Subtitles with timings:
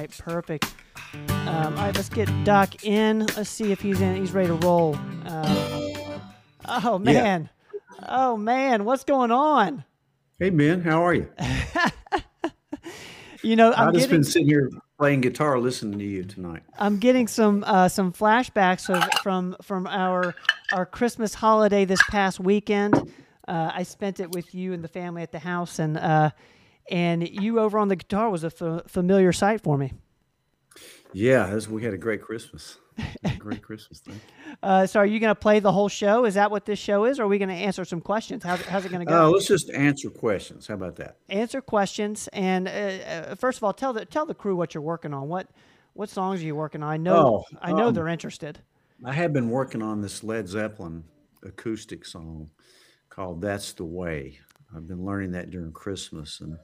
[0.00, 0.74] right, perfect.
[1.28, 3.26] Um, all right, let's get Doc in.
[3.36, 4.16] Let's see if he's in.
[4.16, 4.96] He's ready to roll.
[5.26, 6.20] Um,
[6.66, 7.50] oh man,
[8.08, 9.84] oh man, what's going on?
[10.38, 11.28] Hey Ben, how are you?
[13.42, 16.62] You know, I'm I've just been sitting here playing guitar, listening to you tonight.
[16.78, 20.34] I'm getting some uh, some flashbacks of, from from our
[20.74, 22.94] our Christmas holiday this past weekend.
[23.48, 26.32] Uh, I spent it with you and the family at the house, and uh,
[26.90, 29.92] and you over on the guitar was a f- familiar sight for me.
[31.12, 32.78] Yeah, this, we had a great Christmas.
[33.24, 34.20] A great Christmas thing.
[34.62, 36.26] Uh, so, are you going to play the whole show?
[36.26, 38.44] Is that what this show is, or are we going to answer some questions?
[38.44, 39.26] How's, how's it going to go?
[39.26, 40.66] Uh, let's just answer questions.
[40.66, 41.16] How about that?
[41.30, 44.82] answer questions, and uh, uh, first of all, tell the tell the crew what you're
[44.82, 45.28] working on.
[45.28, 45.48] What
[45.94, 46.90] what songs are you working on?
[46.92, 48.58] I know Oh, I know um, they're interested.
[49.02, 51.04] I have been working on this Led Zeppelin
[51.42, 52.50] acoustic song
[53.08, 54.40] called "That's the Way."
[54.74, 56.56] I've been learning that during Christmas, and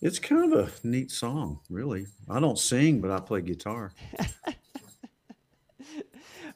[0.00, 2.06] it's kind of a neat song, really.
[2.28, 3.92] I don't sing, but I play guitar.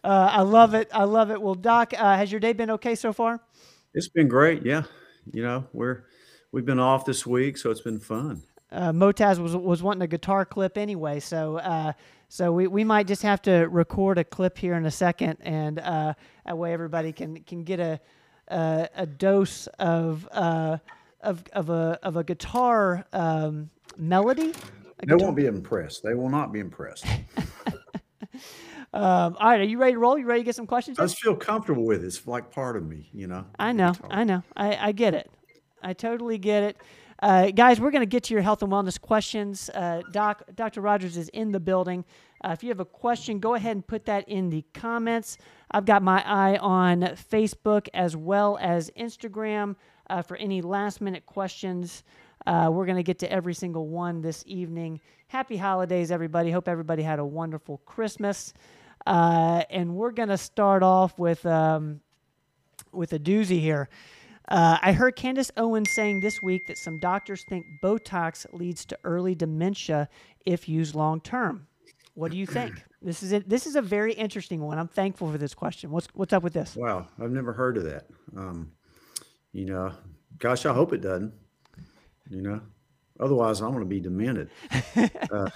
[0.05, 0.89] Uh, I love it.
[0.93, 1.41] I love it.
[1.41, 3.41] Well, Doc, uh, has your day been okay so far?
[3.95, 4.67] It's been great.
[4.67, 4.83] Yeah,
[5.33, 6.07] you know we're
[6.51, 8.43] we've been off this week, so it's been fun.
[8.73, 11.93] uh, Motaz was was wanting a guitar clip anyway, so uh,
[12.29, 15.79] so we, we might just have to record a clip here in a second, and
[15.79, 16.15] uh,
[16.47, 18.01] that way everybody can can get a
[18.53, 20.79] a, a dose of uh,
[21.21, 24.51] of of a of a guitar um, melody.
[24.51, 26.03] A They guitar- won't be impressed.
[26.03, 27.07] They will not be impressed.
[28.95, 30.19] Um, all right, are you ready to roll?
[30.19, 30.99] You ready to get some questions?
[30.99, 32.07] I just feel comfortable with it.
[32.07, 33.47] It's like part of me, you know.
[33.59, 35.31] I know, I know, I, I get it.
[35.83, 36.77] I totally get it.
[37.23, 39.71] Uh, guys, we're going to get to your health and wellness questions.
[39.71, 40.83] Uh, Doc, Dr.
[40.83, 42.05] Rogers is in the building.
[42.45, 45.39] Uh, if you have a question, go ahead and put that in the comments.
[45.71, 49.77] I've got my eye on Facebook as well as Instagram
[50.11, 52.03] uh, for any last minute questions.
[52.47, 55.01] Uh, we're going to get to every single one this evening.
[55.29, 56.51] Happy holidays, everybody.
[56.51, 58.53] Hope everybody had a wonderful Christmas.
[59.07, 61.45] Uh, and we're going to start off with.
[61.47, 62.01] Um,
[62.93, 63.89] with a doozy here.
[64.49, 68.99] Uh, I heard Candace Owens saying this week that some doctors think Botox leads to
[69.05, 70.09] early dementia
[70.45, 71.67] if used long term.
[72.15, 72.85] What do you think?
[73.01, 73.49] This is it.
[73.49, 74.79] This is a very interesting one.
[74.79, 75.91] I'm thankful for this question.
[75.91, 76.77] What's what's up with this?
[76.77, 78.07] Wow, I've never heard of that.
[78.37, 78.73] Um,
[79.53, 79.93] you know,
[80.39, 81.33] gosh, I hope it doesn't.
[82.29, 82.61] You know,
[83.19, 84.51] otherwise I'm going to be demented.
[85.33, 85.51] uh,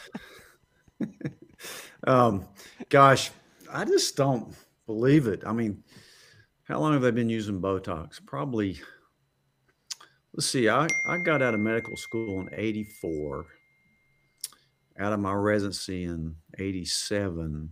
[2.07, 2.47] um,
[2.89, 3.31] gosh,
[3.71, 4.55] I just don't
[4.87, 5.43] believe it.
[5.47, 5.85] I mean,
[6.65, 8.19] how long have they been using Botox?
[8.25, 8.81] Probably.
[10.33, 10.71] Let's see.
[10.71, 13.47] I I got out of medical school in '84.
[14.99, 17.71] Out of my residency in '87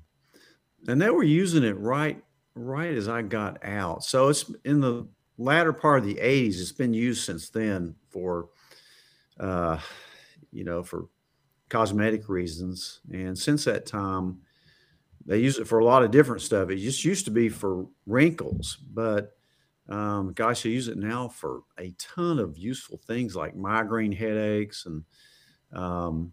[0.87, 2.23] and they were using it right
[2.55, 4.05] right as I got out.
[4.05, 5.09] So it's in the
[5.39, 6.61] latter part of the 80s.
[6.61, 8.51] It's been used since then for,
[9.41, 9.79] uh,
[10.53, 11.07] you know, for
[11.69, 13.01] cosmetic reasons.
[13.13, 14.39] And since that time,
[15.27, 16.71] they use it for a lot of different stuff.
[16.71, 19.33] It just used to be for wrinkles, but
[19.89, 24.87] um, gosh, they use it now for a ton of useful things like migraine headaches
[24.87, 25.05] and,
[25.73, 26.33] um,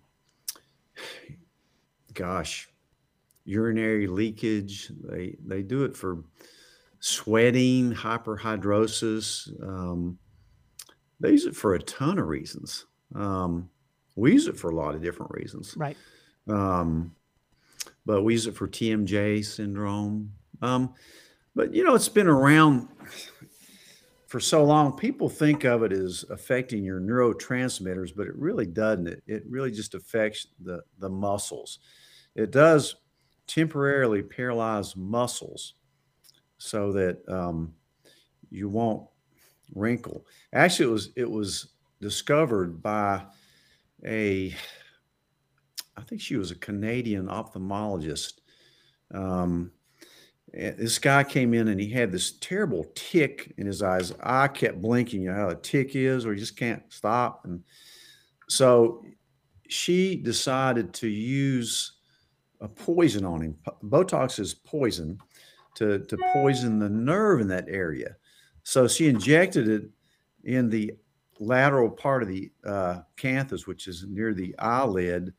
[2.13, 2.69] gosh,
[3.45, 4.91] urinary leakage.
[5.03, 6.23] They they do it for
[7.00, 9.50] sweating, hyperhidrosis.
[9.63, 10.17] Um,
[11.19, 12.85] they use it for a ton of reasons.
[13.16, 13.69] Um,
[14.16, 15.75] we use it for a lot of different reasons.
[15.78, 15.97] Right.
[16.47, 17.16] Um,
[18.06, 20.31] but we use it for TMJ syndrome.
[20.61, 20.94] Um,
[21.56, 22.88] but you know, it's been around
[24.31, 24.95] for so long.
[24.95, 29.07] People think of it as affecting your neurotransmitters, but it really doesn't.
[29.07, 31.79] It, it really just affects the the muscles.
[32.33, 32.95] It does
[33.45, 35.73] temporarily paralyze muscles
[36.59, 37.73] so that um,
[38.49, 39.05] you won't
[39.75, 40.25] wrinkle.
[40.53, 43.23] Actually, it was it was discovered by
[44.05, 44.55] a
[45.97, 48.35] I think she was a Canadian ophthalmologist.
[49.13, 49.73] Um,
[50.53, 54.13] this guy came in and he had this terrible tic in his eyes.
[54.22, 55.22] I kept blinking.
[55.22, 57.45] You know how a tic is, or you just can't stop.
[57.45, 57.63] And
[58.50, 59.06] so
[59.67, 61.93] she decided to use
[62.59, 63.58] a poison on him.
[63.84, 65.17] Botox is poison
[65.75, 68.17] to, to poison the nerve in that area.
[68.64, 69.90] So she injected it
[70.43, 70.91] in the
[71.40, 75.34] lateral part of the uh, canthus, which is near the eyelid,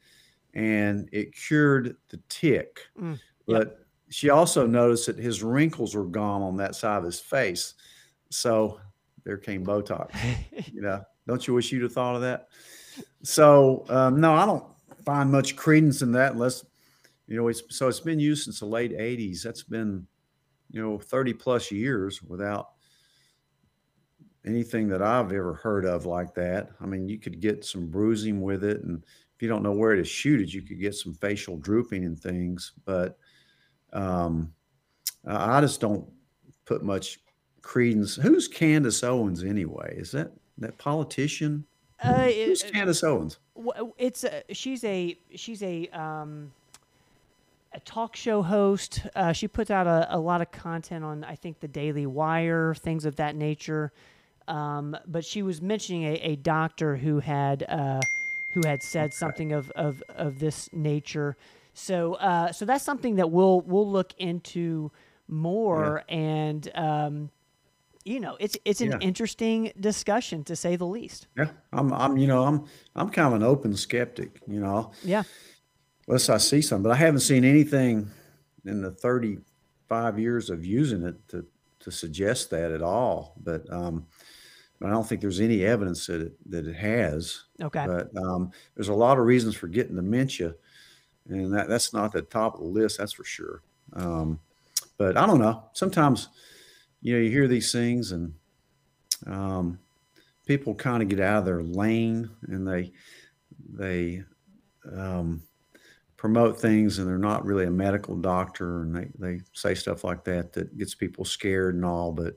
[0.55, 2.81] and it cured the tic.
[2.99, 3.82] Mm, But
[4.13, 7.75] she also noticed that his wrinkles were gone on that side of his face.
[8.29, 8.79] So
[9.25, 10.15] there came Botox.
[10.73, 12.49] you know, don't you wish you'd have thought of that?
[13.23, 14.65] So um, no, I don't
[15.05, 16.65] find much credence in that unless
[17.27, 19.43] you know it's so it's been used since the late 80s.
[19.43, 20.07] That's been
[20.71, 22.73] you know 30 plus years without
[24.45, 26.69] anything that I've ever heard of like that.
[26.83, 29.03] I mean, you could get some bruising with it, and
[29.35, 32.19] if you don't know where to shoot it, you could get some facial drooping and
[32.19, 32.73] things.
[32.85, 33.17] But
[33.93, 34.53] um,
[35.27, 36.09] I just don't
[36.65, 37.21] put much
[37.63, 38.17] credence.
[38.17, 39.95] Who's Candace Owens anyway?
[39.97, 41.65] Is that that politician?
[42.03, 43.39] Uh, Who's it- Candace Owens?
[43.99, 46.53] it's a, she's a she's a um,
[47.73, 49.07] a talk show host.
[49.15, 52.75] Uh, she puts out a, a lot of content on I think the Daily Wire,
[52.75, 53.93] things of that nature.
[54.49, 58.01] Um, but she was mentioning a, a doctor who had uh,
[58.55, 61.37] who had said something of, of, of this nature.
[61.75, 64.91] So uh, so that's something that we'll we'll look into
[65.29, 67.31] more and um,
[68.05, 68.99] you know it's it's an Yeah.
[69.01, 71.29] interesting discussion to say the least.
[71.37, 71.93] Yeah, I'm.
[71.93, 72.17] I'm.
[72.19, 72.67] You know, I'm.
[72.95, 74.41] I'm kind of an open skeptic.
[74.47, 75.23] You know, Yeah.
[76.09, 78.11] unless I see something, but I haven't seen anything
[78.65, 81.47] in the 35 years of using it to
[81.81, 83.35] to suggest that at all.
[83.43, 84.07] But um,
[84.79, 87.45] but I don't think there's any evidence that it that it has.
[87.63, 87.87] Okay.
[87.87, 90.55] But um, there's a lot of reasons for getting dementia,
[91.35, 92.99] and that that's not the top of the list.
[92.99, 93.63] That's for sure.
[93.95, 94.39] Um,
[94.99, 95.65] but I don't know.
[95.73, 96.29] Sometimes,
[97.01, 98.35] you know, you hear these things and
[99.27, 99.79] um,
[100.47, 102.93] people kind of get out of their lane and they
[103.75, 104.23] they
[104.97, 105.43] um,
[106.17, 110.25] promote things and they're not really a medical doctor and they, they say stuff like
[110.25, 112.35] that that gets people scared and all but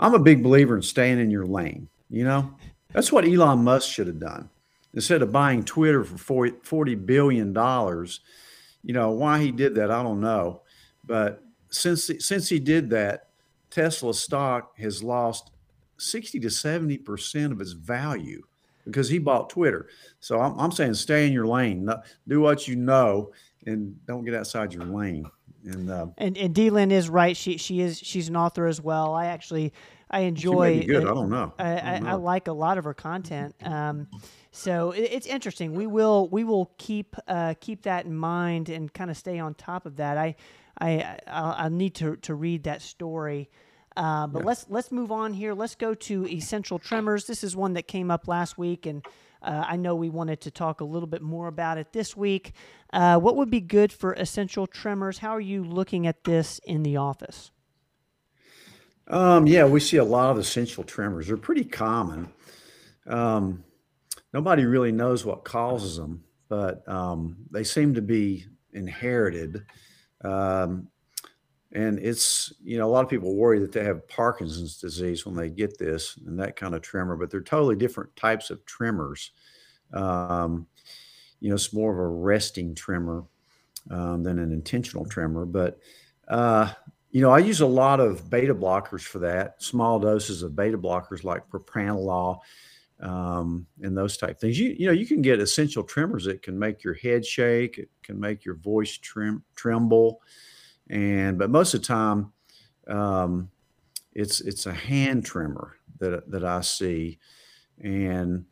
[0.00, 2.50] i'm a big believer in staying in your lane you know
[2.92, 4.50] that's what elon musk should have done
[4.96, 8.20] instead of buying twitter for 40, 40 billion dollars
[8.82, 10.62] you know why he did that i don't know
[11.04, 13.28] but since since he did that
[13.70, 15.52] tesla stock has lost
[15.98, 18.42] 60 to 70 percent of its value
[18.86, 19.88] because he bought Twitter.
[20.20, 21.88] So I'm, I'm saying stay in your lane,
[22.28, 23.32] do what you know,
[23.66, 25.26] and don't get outside your lane.
[25.64, 27.36] And uh, And and D Lynn is right.
[27.36, 29.14] She she is she's an author as well.
[29.14, 29.72] I actually
[30.08, 30.84] I enjoy.
[30.86, 31.02] good.
[31.02, 31.52] I don't know.
[31.58, 32.18] I, I I, don't I know.
[32.18, 33.56] like a lot of her content.
[33.64, 34.06] Um,
[34.56, 35.74] so it, it's interesting.
[35.74, 39.54] We will we will keep uh, keep that in mind and kind of stay on
[39.54, 40.16] top of that.
[40.16, 40.36] I
[40.80, 43.50] I I'll, I'll need to to read that story.
[43.96, 45.54] Uh, but let's let's move on here.
[45.54, 47.26] Let's go to essential tremors.
[47.26, 49.04] This is one that came up last week, and
[49.42, 52.52] uh, I know we wanted to talk a little bit more about it this week.
[52.92, 55.18] Uh, what would be good for essential tremors?
[55.18, 57.50] How are you looking at this in the office?
[59.08, 61.28] Um, yeah, we see a lot of essential tremors.
[61.28, 62.32] They're pretty common.
[63.06, 63.64] Um,
[64.36, 68.44] nobody really knows what causes them, but um, they seem to be
[68.74, 69.64] inherited.
[70.22, 70.88] Um,
[71.72, 75.34] and it's, you know, a lot of people worry that they have Parkinson's disease when
[75.34, 79.30] they get this and that kind of tremor, but they're totally different types of tremors.
[79.94, 80.66] Um,
[81.40, 83.24] you know, it's more of a resting tremor
[83.90, 85.46] um, than an intentional tremor.
[85.46, 85.78] But,
[86.28, 86.74] uh,
[87.10, 90.76] you know, I use a lot of beta blockers for that, small doses of beta
[90.76, 92.40] blockers like propranolol
[93.00, 94.58] um, and those type things.
[94.58, 97.90] You, you know, you can get essential tremors that can make your head shake, it
[98.02, 100.20] can make your voice trem- tremble.
[100.88, 102.32] And, but most of the time,
[102.88, 103.50] um,
[104.14, 107.18] it's, it's a hand tremor that, that I see.
[107.82, 108.46] And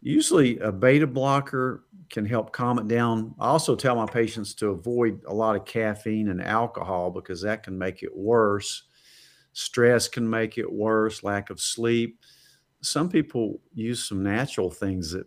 [0.00, 3.34] usually a beta blocker can help calm it down.
[3.38, 7.62] I also tell my patients to avoid a lot of caffeine and alcohol because that
[7.62, 8.84] can make it worse.
[9.52, 12.18] Stress can make it worse, lack of sleep.
[12.82, 15.26] Some people use some natural things that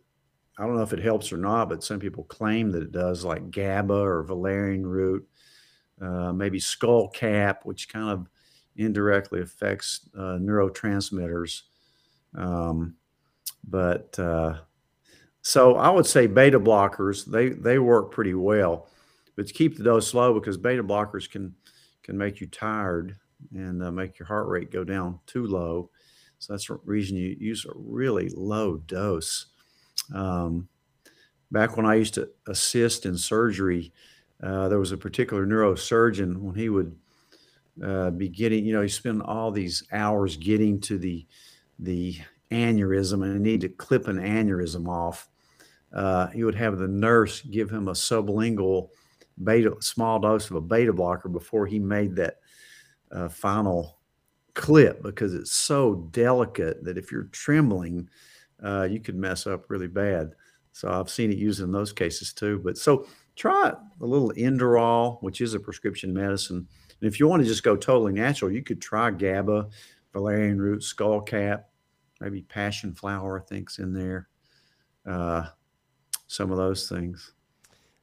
[0.57, 3.23] I don't know if it helps or not, but some people claim that it does,
[3.25, 5.27] like GABA or valerian root,
[5.99, 8.27] uh, maybe skull cap, which kind of
[8.75, 11.63] indirectly affects uh, neurotransmitters.
[12.35, 12.95] Um,
[13.67, 14.59] but uh,
[15.41, 18.87] so I would say beta blockers they they work pretty well,
[19.35, 21.53] but keep the dose low because beta blockers can
[22.03, 23.15] can make you tired
[23.53, 25.89] and uh, make your heart rate go down too low.
[26.43, 29.45] So that's the reason you use a really low dose.
[30.13, 30.67] Um,
[31.51, 33.93] back when I used to assist in surgery,
[34.41, 36.97] uh, there was a particular neurosurgeon when he would
[37.81, 41.25] uh, be getting, you know, he spent all these hours getting to the
[41.79, 42.17] the
[42.51, 45.29] aneurysm and he need to clip an aneurysm off.
[45.93, 48.89] Uh, he would have the nurse give him a sublingual
[49.45, 52.39] beta, small dose of a beta blocker before he made that
[53.13, 53.99] uh, final
[54.53, 58.09] clip because it's so delicate that if you're trembling,
[58.63, 60.33] uh, you could mess up really bad.
[60.71, 62.59] So I've seen it used in those cases too.
[62.63, 63.05] But so
[63.35, 66.67] try a little Inderal, which is a prescription medicine.
[67.01, 69.69] And if you want to just go totally natural, you could try GABA,
[70.13, 71.63] valerian root, skullcap,
[72.21, 74.29] maybe passion flower, I think's in there.
[75.05, 75.47] Uh,
[76.27, 77.33] some of those things.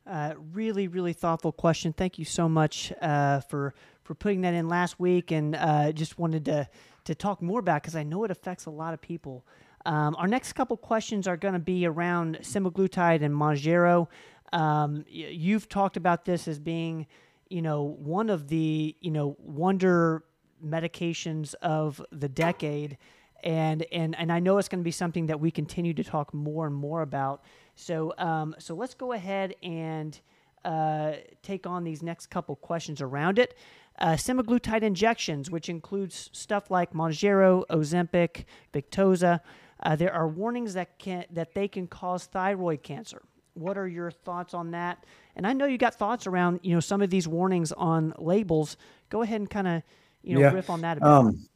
[0.06, 1.92] Uh, really, really thoughtful question.
[1.92, 6.18] Thank you so much uh, for for putting that in last week, and uh, just
[6.18, 6.68] wanted to
[7.04, 9.44] to talk more about because I know it affects a lot of people.
[9.86, 14.08] Um, our next couple questions are going to be around semaglutide and Mounjaro.
[14.52, 17.06] Um, you've talked about this as being,
[17.48, 20.24] you know, one of the you know wonder
[20.64, 22.98] medications of the decade,
[23.42, 26.34] and and and I know it's going to be something that we continue to talk
[26.34, 27.42] more and more about.
[27.76, 30.18] So um, so let's go ahead and
[30.64, 33.54] uh, take on these next couple questions around it.
[34.00, 39.40] Uh, semaglutide injections, which includes stuff like Mounjaro, Ozempic, Victoza.
[39.82, 43.22] Uh, there are warnings that can that they can cause thyroid cancer.
[43.54, 45.04] What are your thoughts on that?
[45.36, 48.76] And I know you got thoughts around you know some of these warnings on labels.
[49.10, 49.82] Go ahead and kind of
[50.22, 50.52] you know Yeah.
[50.52, 51.08] riff on that a bit.
[51.08, 51.46] Um,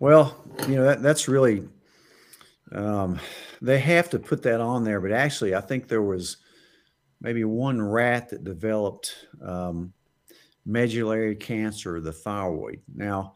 [0.00, 1.68] well, you know that that's really
[2.72, 3.20] um,
[3.62, 6.38] they have to put that on there, but actually, I think there was
[7.20, 9.92] maybe one rat that developed um,
[10.66, 12.80] medullary cancer of the thyroid.
[12.94, 13.34] Now,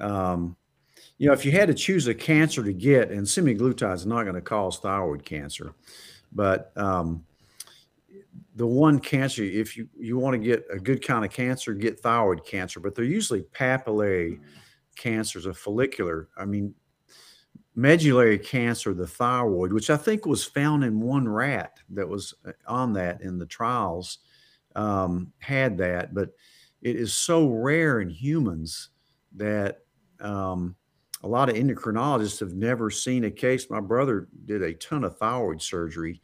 [0.00, 0.56] um,
[1.18, 4.22] you know, if you had to choose a cancer to get, and semaglutide is not
[4.22, 5.74] going to cause thyroid cancer,
[6.32, 7.24] but um,
[8.54, 12.00] the one cancer, if you you want to get a good kind of cancer, get
[12.00, 14.40] thyroid cancer, but they're usually papillary
[14.96, 16.28] cancers of follicular.
[16.36, 16.74] I mean,
[17.74, 22.52] medullary cancer, the thyroid, which I think was found in one rat that was uh,
[22.66, 24.18] on that in the trials,
[24.74, 26.30] um, had that, but
[26.82, 28.90] it is so rare in humans
[29.36, 29.80] that
[30.20, 30.76] um,
[31.22, 33.70] a lot of endocrinologists have never seen a case.
[33.70, 36.20] My brother did a ton of thyroid surgery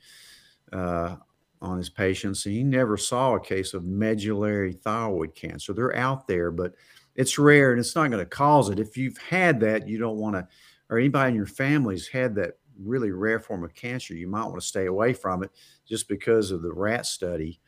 [0.73, 1.17] uh,
[1.61, 5.73] on his patients, and he never saw a case of medullary thyroid cancer.
[5.73, 6.75] They're out there, but
[7.17, 8.79] it's rare and it's not going to cause it.
[8.79, 10.47] If you've had that, you don't want to,
[10.91, 14.61] or anybody in your family's had that really rare form of cancer, you might want
[14.61, 15.51] to stay away from it
[15.87, 17.61] just because of the rat study.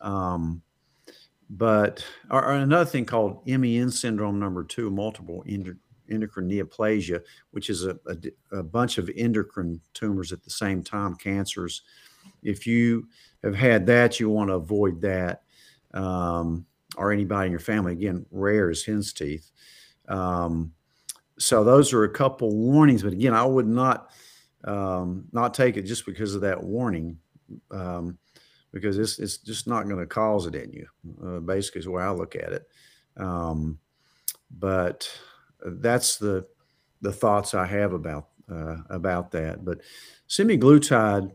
[0.00, 0.62] Um,
[1.50, 5.76] but or, another thing called MEN syndrome number two, multiple endo-
[6.10, 7.20] endocrine neoplasia,
[7.52, 11.82] which is a bunch of endocrine tumors at the same time, cancers.
[12.42, 13.08] If you
[13.42, 15.42] have had that, you want to avoid that.
[15.94, 19.50] Um, or anybody in your family, again, rare as hen's teeth.
[20.08, 20.72] Um,
[21.38, 24.10] so those are a couple warnings, but again, I would not
[24.64, 27.18] um, not take it just because of that warning.
[27.70, 28.18] Um,
[28.76, 30.86] because it's it's just not going to cause it in you.
[31.24, 32.68] Uh, basically, is the way I look at it.
[33.16, 33.78] Um,
[34.50, 35.08] but
[35.64, 36.46] that's the
[37.00, 39.64] the thoughts I have about uh, about that.
[39.64, 39.80] But
[40.28, 41.34] semaglutide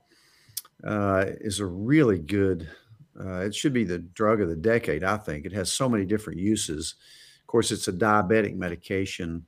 [0.83, 2.69] uh, is a really good.
[3.19, 5.03] Uh, it should be the drug of the decade.
[5.03, 6.93] I think it has so many different uses.
[7.39, 9.47] Of course, it's a diabetic medication,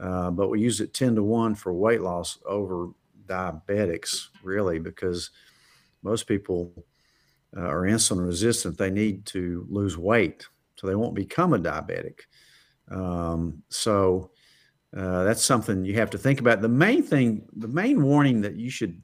[0.00, 2.90] uh, but we use it ten to one for weight loss over
[3.26, 5.30] diabetics, really, because
[6.04, 6.86] most people
[7.56, 10.46] uh, are insulin resistant, they need to lose weight,
[10.76, 12.20] so they won't become a diabetic.
[12.90, 14.30] Um, so
[14.96, 16.60] uh, that's something you have to think about.
[16.60, 19.00] The main thing, the main warning that you should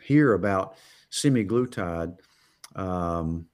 [0.00, 0.76] hear about
[1.10, 2.16] semaglutide
[2.76, 3.46] um,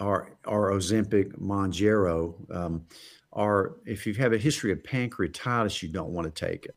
[0.00, 2.86] or, or Ozempic, Mounjaro, um,
[3.32, 6.76] are if you have a history of pancreatitis, you don't want to take it.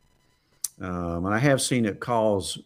[0.80, 2.58] Um, and I have seen it cause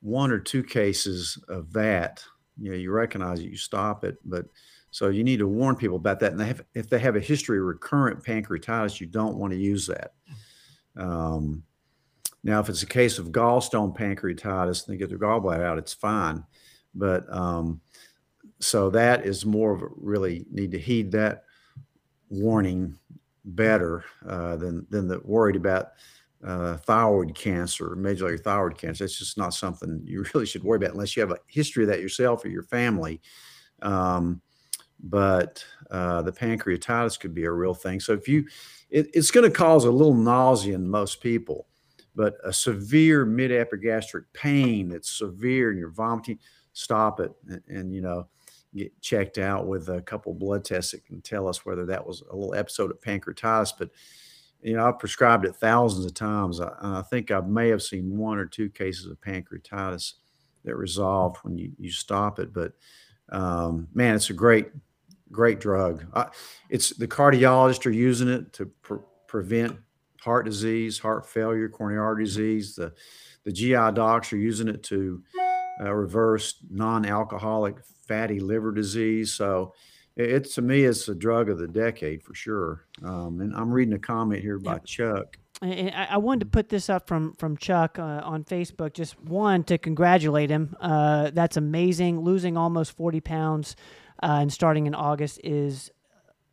[0.00, 2.22] one or two cases of that
[2.58, 4.46] you know you recognize it you stop it but
[4.90, 7.20] so you need to warn people about that and they have, if they have a
[7.20, 10.12] history of recurrent pancreatitis you don't want to use that.
[10.96, 11.62] Um,
[12.42, 15.92] now if it's a case of gallstone pancreatitis and they get their gallbladder out it's
[15.92, 16.44] fine
[16.94, 17.80] but um,
[18.60, 21.44] so that is more of a really need to heed that
[22.30, 22.98] warning
[23.44, 25.92] better uh, than than the worried about
[26.44, 29.04] uh, thyroid cancer, medullary thyroid cancer.
[29.04, 31.90] That's just not something you really should worry about unless you have a history of
[31.90, 33.20] that yourself or your family.
[33.82, 34.40] Um,
[35.00, 38.00] but uh, the pancreatitis could be a real thing.
[38.00, 38.46] So if you,
[38.90, 41.66] it, it's going to cause a little nausea in most people,
[42.14, 46.38] but a severe mid-epigastric pain that's severe and you're vomiting,
[46.72, 48.28] stop it and, and you know
[48.74, 52.22] get checked out with a couple blood tests that can tell us whether that was
[52.30, 53.72] a little episode of pancreatitis.
[53.78, 53.90] But
[54.62, 56.60] you know, I've prescribed it thousands of times.
[56.60, 60.14] I, I think I may have seen one or two cases of pancreatitis
[60.64, 62.52] that resolved when you, you stop it.
[62.52, 62.72] But
[63.30, 64.68] um, man, it's a great,
[65.30, 66.04] great drug.
[66.14, 66.26] I,
[66.68, 68.98] it's the cardiologists are using it to pre-
[69.28, 69.78] prevent
[70.20, 72.74] heart disease, heart failure, coronary artery disease.
[72.74, 72.92] The
[73.44, 75.22] the GI docs are using it to
[75.80, 77.76] uh, reverse non-alcoholic
[78.08, 79.32] fatty liver disease.
[79.32, 79.72] So
[80.16, 82.84] it, it to me it's a drug of the decade for sure.
[83.04, 85.38] Um, and I'm reading a comment here by Chuck.
[85.62, 88.92] And I wanted to put this up from from Chuck uh, on Facebook.
[88.92, 90.76] Just one to congratulate him.
[90.80, 92.20] Uh, that's amazing.
[92.20, 93.74] Losing almost forty pounds
[94.22, 95.90] uh, and starting in August is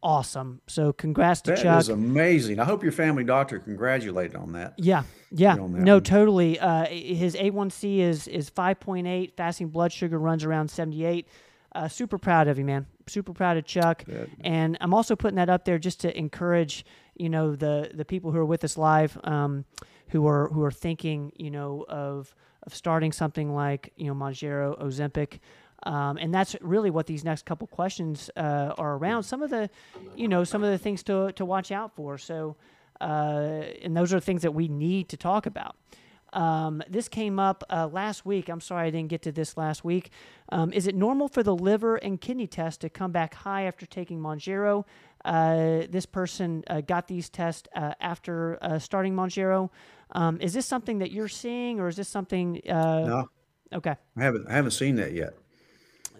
[0.01, 0.61] awesome.
[0.67, 1.79] So congrats to That Chuck.
[1.81, 2.59] is amazing.
[2.59, 4.75] I hope your family doctor congratulated on that.
[4.77, 6.03] Yeah, yeah, that no, one.
[6.03, 6.59] totally.
[6.59, 9.35] Uh, his A1C is is five point eight.
[9.35, 11.27] Fasting blood sugar runs around seventy eight.
[11.75, 12.85] Uh, super proud of you, man.
[13.07, 14.05] Super proud of Chuck.
[14.05, 14.29] Good.
[14.41, 18.31] And I'm also putting that up there just to encourage, you know, the the people
[18.31, 19.65] who are with us live, um,
[20.09, 24.79] who are who are thinking, you know, of of starting something like you know Mounjaro,
[24.81, 25.39] Ozempic.
[25.85, 29.23] Um, and that's really what these next couple questions uh, are around.
[29.23, 29.69] Some of the,
[30.15, 32.17] you know, some of the things to to watch out for.
[32.17, 32.55] So,
[33.01, 35.75] uh, and those are things that we need to talk about.
[36.33, 38.49] Um, this came up uh, last week.
[38.49, 40.09] I'm sorry I didn't get to this last week.
[40.49, 43.85] Um, is it normal for the liver and kidney test to come back high after
[43.85, 44.85] taking Mounjaro?
[45.23, 49.69] Uh, this person uh, got these tests uh, after uh, starting Mounjaro.
[50.11, 52.61] Um, is this something that you're seeing, or is this something?
[52.67, 53.29] Uh, No,
[53.73, 55.33] Okay, I haven't I haven't seen that yet.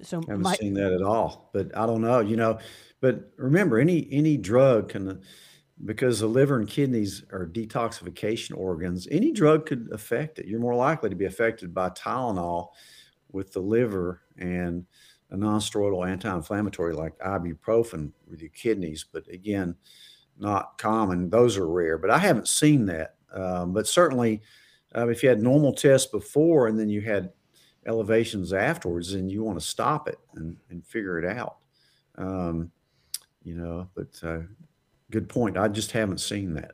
[0.01, 1.49] so I haven't my, seen that at all.
[1.53, 2.59] But I don't know, you know.
[2.99, 5.21] But remember, any any drug can,
[5.85, 9.07] because the liver and kidneys are detoxification organs.
[9.11, 10.47] Any drug could affect it.
[10.47, 12.69] You're more likely to be affected by Tylenol
[13.31, 14.85] with the liver and
[15.31, 19.03] a nonsteroidal anti-inflammatory like ibuprofen with your kidneys.
[19.11, 19.75] But again,
[20.37, 21.29] not common.
[21.29, 21.97] Those are rare.
[21.97, 23.15] But I haven't seen that.
[23.33, 24.41] Um, but certainly,
[24.95, 27.31] uh, if you had normal tests before and then you had
[27.85, 31.57] elevations afterwards, and you want to stop it and, and figure it out.
[32.17, 32.71] Um,
[33.43, 34.39] you know, but uh,
[35.13, 35.57] good point.
[35.57, 36.71] I just haven't seen that.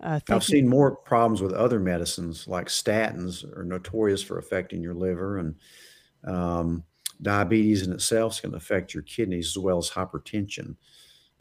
[0.00, 4.94] uh, I've seen more problems with other medicines like statins are notorious for affecting your
[4.94, 5.54] liver and
[6.24, 6.84] um,
[7.22, 10.76] diabetes in itself is going to affect your kidneys as well as hypertension.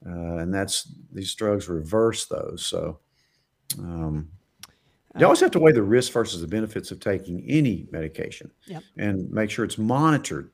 [0.05, 2.65] Uh, and that's these drugs reverse those.
[2.65, 2.99] So
[3.77, 4.29] um,
[5.17, 8.49] you Uh, always have to weigh the risk versus the benefits of taking any medication
[8.67, 8.83] Yep.
[8.97, 10.51] and make sure it's monitored.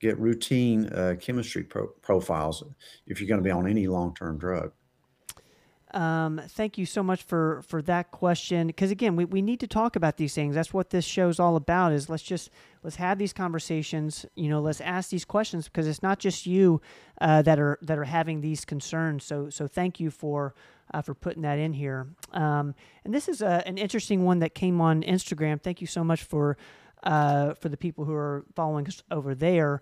[0.00, 2.62] Get routine uh, chemistry pro- profiles
[3.06, 4.72] if you're going to be on any long term drug.
[5.94, 8.66] Um, thank you so much for for that question.
[8.66, 10.54] Because again, we, we need to talk about these things.
[10.54, 11.92] That's what this show's all about.
[11.92, 12.50] Is let's just
[12.82, 14.26] let's have these conversations.
[14.34, 16.80] You know, let's ask these questions because it's not just you
[17.20, 19.24] uh, that are that are having these concerns.
[19.24, 20.54] So so thank you for
[20.92, 22.08] uh, for putting that in here.
[22.32, 22.74] Um,
[23.04, 25.60] and this is a, an interesting one that came on Instagram.
[25.60, 26.58] Thank you so much for
[27.02, 29.80] uh, for the people who are following us over there.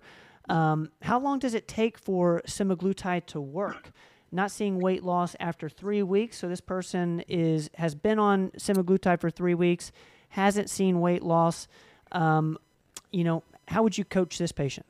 [0.49, 3.91] Um, how long does it take for semaglutide to work?
[4.31, 6.37] Not seeing weight loss after three weeks.
[6.37, 9.91] So this person is has been on semaglutide for three weeks,
[10.29, 11.67] hasn't seen weight loss.
[12.11, 12.57] Um,
[13.11, 14.85] you know, how would you coach this patient?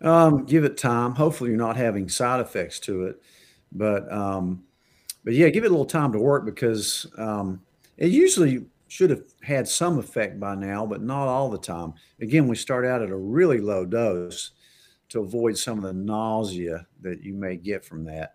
[0.00, 1.14] Um, give it time.
[1.14, 3.22] Hopefully, you're not having side effects to it,
[3.70, 4.64] but um,
[5.24, 7.60] but yeah, give it a little time to work because um,
[7.98, 11.94] it usually should have had some effect by now, but not all the time.
[12.20, 14.50] Again, we start out at a really low dose
[15.10, 18.34] to avoid some of the nausea that you may get from that.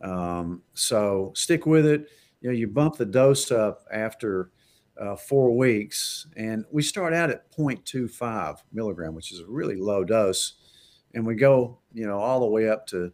[0.00, 2.08] Um, so stick with it.
[2.40, 4.50] You know, you bump the dose up after
[5.00, 10.04] uh, four weeks, and we start out at 0.25 milligram, which is a really low
[10.04, 10.54] dose,
[11.14, 13.12] and we go, you know, all the way up to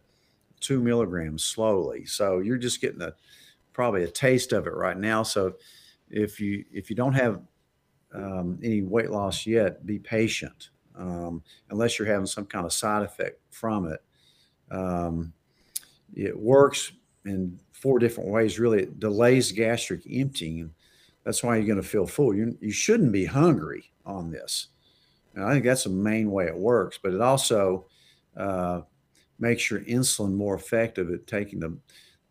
[0.59, 2.05] two milligrams slowly.
[2.05, 3.13] So you're just getting a
[3.73, 5.23] probably a taste of it right now.
[5.23, 5.53] So
[6.09, 7.41] if you if you don't have
[8.13, 10.69] um, any weight loss yet, be patient.
[10.95, 11.41] Um,
[11.71, 13.99] unless you're having some kind of side effect from it.
[14.69, 15.33] Um,
[16.15, 16.91] it works
[17.25, 18.59] in four different ways.
[18.59, 20.73] Really, it delays gastric emptying.
[21.23, 22.35] That's why you're going to feel full.
[22.35, 24.67] You you shouldn't be hungry on this.
[25.35, 26.99] And I think that's the main way it works.
[27.01, 27.87] But it also
[28.37, 28.81] uh,
[29.39, 31.77] makes your insulin more effective at taking the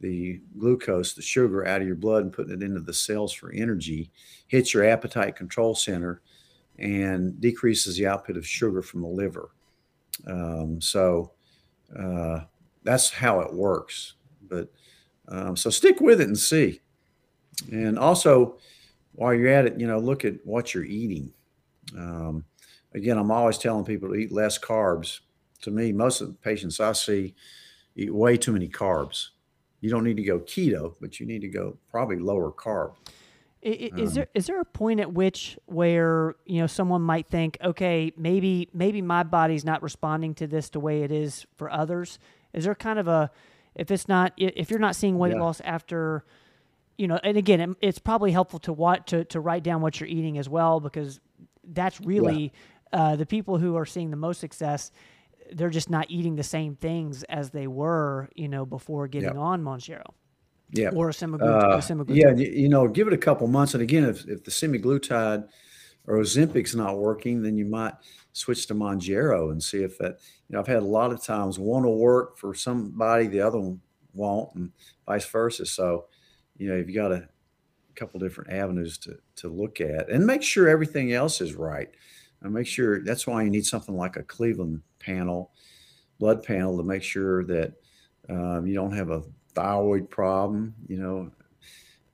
[0.01, 3.53] the glucose, the sugar out of your blood and putting it into the cells for
[3.53, 4.11] energy.
[4.49, 6.23] Hits your appetite control center
[6.79, 9.51] and decreases the output of sugar from the liver.
[10.27, 11.33] Um, so
[11.97, 12.40] uh,
[12.85, 14.14] that's how it works.
[14.49, 14.73] But
[15.29, 16.81] um, so stick with it and see.
[17.71, 18.59] And also,
[19.12, 21.33] while you're at it, you know, look at what you're eating.
[21.97, 22.45] Um,
[22.95, 25.21] again, I'm always telling people to eat less carbs.
[25.62, 27.35] To me, most of the patients I see
[27.95, 29.29] eat way too many carbs.
[29.81, 32.95] You don't need to go keto, but you need to go probably lower carb.
[33.62, 38.12] Is there is there a point at which where you know someone might think, okay,
[38.16, 42.18] maybe maybe my body's not responding to this the way it is for others?
[42.53, 43.31] Is there kind of a
[43.75, 45.41] if it's not if you're not seeing weight Yeah.
[45.43, 46.25] loss after
[46.99, 49.99] you know, and again, it, it's probably helpful to what to to write down what
[49.99, 51.21] you're eating as well because
[51.65, 52.53] that's really
[52.93, 54.91] uh, the people who are seeing the most success.
[55.53, 59.41] They're just not eating the same things as they were, you know, before getting Yeah.
[59.41, 60.05] on Mounjaro
[60.73, 60.91] Yeah.
[60.95, 61.73] or semaglutide.
[61.73, 62.17] Uh, semaglutide.
[62.17, 63.75] yeah, you, you know, give it a couple months.
[63.75, 65.49] And again, if, if the semaglutide
[66.07, 67.95] or Ozempic's not working, then you might
[68.33, 70.18] switch to Mounjaro and see if that,
[70.49, 73.59] you know, I've had a lot of times one will work for somebody, the other
[73.59, 73.81] one
[74.14, 74.73] won't, and
[75.07, 75.66] vice versa.
[75.66, 76.07] So,
[76.57, 77.29] you know, if you've got a
[77.95, 81.90] couple different avenues to to look at, and make sure everything else is right.
[82.40, 85.53] And make sure that's why you need something like a Cleveland panel,
[86.18, 87.75] blood panel, to make sure that
[88.29, 89.23] um, you don't have a
[89.55, 91.31] thyroid problem, you know,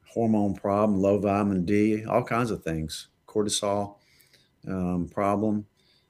[0.07, 3.97] hormone problem, low vitamin D, all kinds of things, cortisol
[4.67, 5.67] um, problem.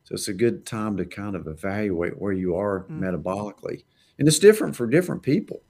[0.09, 2.99] So it's a good time to kind of evaluate where you are mm.
[2.99, 3.85] metabolically.
[4.19, 5.61] And it's different for different people.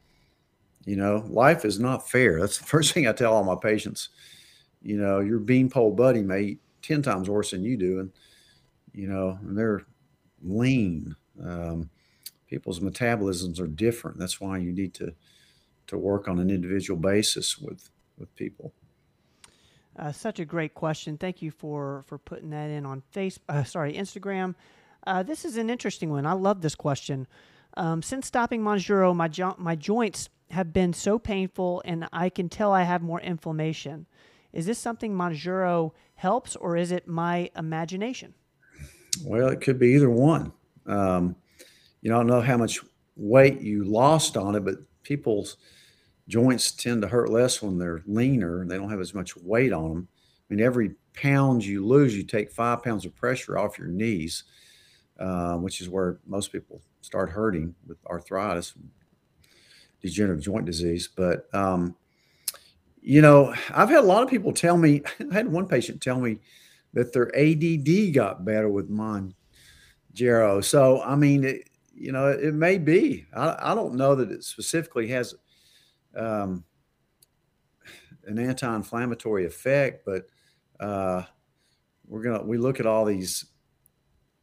[0.85, 2.39] You know, life is not fair.
[2.39, 4.11] That's the first thing I tell all my patients.
[4.81, 7.99] You know, your beanpole buddy may eat 10 times worse than you do.
[7.99, 8.13] And,
[8.93, 9.83] you know, and they're
[10.41, 11.17] lean.
[11.45, 11.91] Um,
[12.47, 14.21] people's metabolisms are different.
[14.21, 15.13] That's why you need to
[15.89, 18.73] to work on an individual basis with with people.
[19.99, 21.19] Uh, such a great question.
[21.19, 23.39] Thank you for for putting that in on face.
[23.49, 24.55] Uh, sorry, Instagram.
[25.07, 26.25] Uh, this is an interesting one.
[26.25, 27.27] I love this question.
[27.77, 32.49] Um, since stopping Mounjaro, my jo- my joints have been so painful, and I can
[32.49, 34.07] tell I have more inflammation.
[34.53, 38.35] Is this something Mounjaro helps, or is it my imagination?
[39.25, 40.53] Well, it could be either one.
[40.87, 41.37] Um,
[42.03, 42.81] you don't know how much
[43.17, 45.57] weight you lost on it, but people's
[46.29, 49.73] joints tend to hurt less when they're leaner and they don't have as much weight
[49.73, 50.09] on them.
[50.49, 54.45] I mean, every pound you lose, you take five pounds of pressure off your knees,
[55.19, 58.75] uh, which is where most people start hurting with arthritis,
[60.01, 61.09] degenerative joint disease.
[61.15, 61.97] But, um,
[63.01, 66.21] you know, I've had a lot of people tell me, I had one patient tell
[66.21, 66.39] me
[66.93, 70.63] that their ADD got better with Mounjaro.
[70.63, 73.27] So, I mean, it, you know, it may be.
[73.35, 75.35] I, I don't know that it specifically has
[76.17, 76.65] um,
[78.25, 80.27] an anti-inflammatory effect, but
[80.81, 81.23] uh,
[82.07, 83.47] we're gonna we look at all these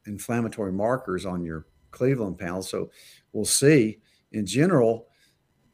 [0.05, 2.89] inflammatory markers on your Cleveland panel, so
[3.33, 3.99] we'll see.
[4.31, 5.07] In general,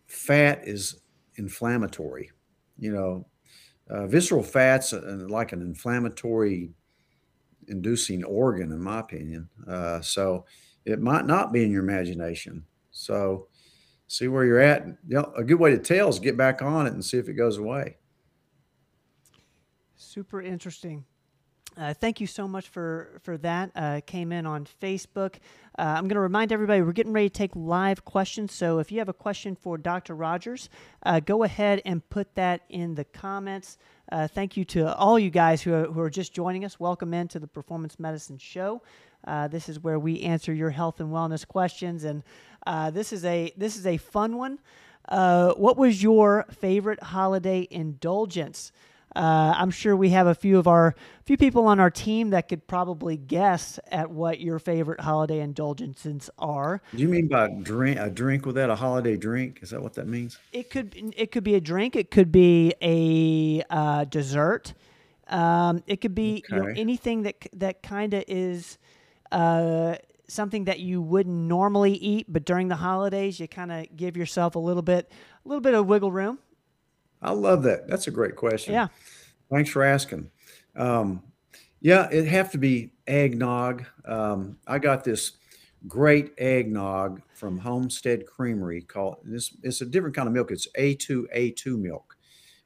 [0.08, 1.02] fat is
[1.36, 2.32] inflammatory.
[2.78, 3.28] You know,
[3.90, 6.72] uh, visceral fats uh, like an inflammatory
[7.68, 9.50] inducing organ, in my opinion.
[9.68, 10.46] Uh, so
[10.86, 12.66] it might not be in your imagination.
[12.92, 13.48] So
[14.12, 14.86] see where you're at.
[15.08, 17.30] You know, a good way to tell is get back on it and see if
[17.30, 17.98] it goes away.
[19.96, 21.06] Super interesting.
[21.78, 23.72] Uh, thank you so much for for that.
[23.74, 25.36] Uh, came in on Facebook.
[25.80, 28.52] Uh, I'm going to remind everybody we're getting ready to take live questions.
[28.52, 30.14] So if you have a question for Dr.
[30.14, 30.68] Rogers,
[31.04, 33.78] uh, go ahead and put that in the comments.
[34.12, 36.78] Uh, thank you to all you guys who are, who are just joining us.
[36.78, 38.82] Welcome into the Performance Medicine Show.
[39.26, 42.24] Uh, this is where we answer your health and wellness questions, and
[42.66, 44.60] uh, this is a this is a fun one.
[45.10, 48.72] Uh, what was your favorite holiday indulgence?
[49.14, 50.96] Uh, I'm sure we have a few of our
[51.26, 56.30] few people on our team that could probably guess at what your favorite holiday indulgences
[56.40, 56.82] are.
[56.96, 59.60] Do you mean by drink a drink without a holiday drink?
[59.62, 60.38] Is that what that means?
[60.54, 61.96] It could it could be a drink.
[61.96, 64.74] It could be a uh, dessert.
[65.28, 66.56] Um, it could be okay.
[66.56, 68.78] you know, anything that that kind of is
[69.32, 69.96] uh,
[70.32, 74.56] something that you wouldn't normally eat, but during the holidays, you kind of give yourself
[74.56, 75.12] a little bit,
[75.46, 76.40] a little bit of wiggle room.
[77.22, 77.88] I love that.
[77.88, 78.74] That's a great question.
[78.74, 78.88] Yeah.
[79.52, 80.30] Thanks for asking.
[80.76, 81.22] Um,
[81.82, 83.86] yeah, it have to be eggnog.
[84.06, 85.34] Um, I got this
[85.88, 89.56] great eggnog from Homestead Creamery called this.
[89.64, 90.52] It's a different kind of milk.
[90.52, 92.16] It's A2A2 milk,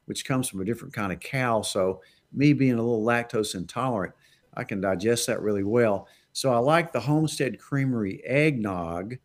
[0.06, 1.62] which comes from a different kind of cow.
[1.62, 2.02] So
[2.32, 4.14] me being a little lactose intolerant,
[4.54, 6.08] I can digest that really well.
[6.36, 9.16] So I like the Homestead Creamery eggnog,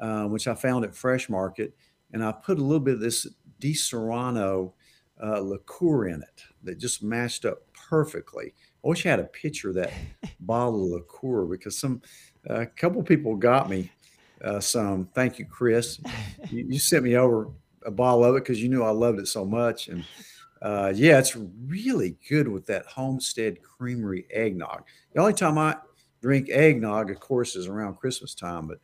[0.00, 1.76] uh, which I found at Fresh Market,
[2.10, 3.26] and I put a little bit of this
[3.60, 4.72] Disaronno
[5.22, 8.54] uh, liqueur in it that just matched up perfectly.
[8.82, 9.92] I wish I had a picture of that
[10.40, 12.00] bottle of liqueur because some
[12.48, 13.92] a uh, couple people got me
[14.42, 15.04] uh, some.
[15.14, 16.00] Thank you, Chris.
[16.48, 17.50] You, you, sent me over
[17.84, 20.02] a bottle of it because you knew I loved it so much, and
[20.62, 24.84] uh, yeah, it's really good with that Homestead Creamery eggnog.
[25.12, 25.76] The only time I
[26.24, 28.78] drink eggnog, of course, is around Christmas time, but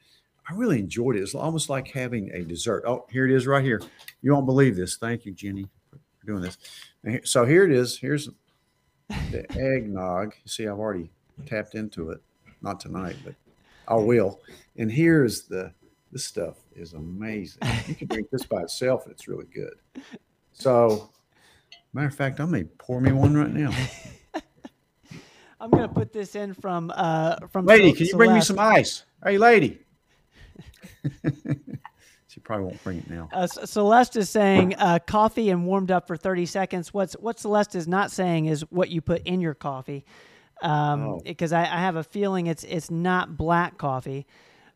[0.46, 1.22] I really enjoyed it.
[1.22, 2.84] It's almost like having a dessert.
[2.86, 3.80] Oh, here it is right here.
[4.20, 4.98] You won't believe this.
[4.98, 6.58] Thank you, Jenny, for doing this.
[7.24, 7.96] So here it is.
[7.96, 8.28] Here's
[9.08, 10.34] the eggnog.
[10.44, 11.10] You see, I've already
[11.46, 12.20] tapped into it.
[12.60, 13.34] Not tonight, but
[13.88, 14.42] I will.
[14.76, 15.72] And here's the
[16.12, 17.62] this stuff is amazing.
[17.86, 19.76] You can drink this by itself, it's really good.
[20.52, 21.08] So,
[21.94, 23.70] matter of fact, I may pour me one right now.
[25.60, 27.66] I'm gonna put this in from uh from.
[27.66, 29.04] Lady, can you bring me some ice?
[29.24, 29.80] Hey, lady.
[32.28, 33.28] she probably won't bring it now.
[33.32, 36.94] Uh, Celeste is saying uh, coffee and warmed up for 30 seconds.
[36.94, 40.04] What's what Celeste is not saying is what you put in your coffee,
[40.62, 41.58] um, because oh.
[41.58, 44.26] I, I, have a feeling it's it's not black coffee.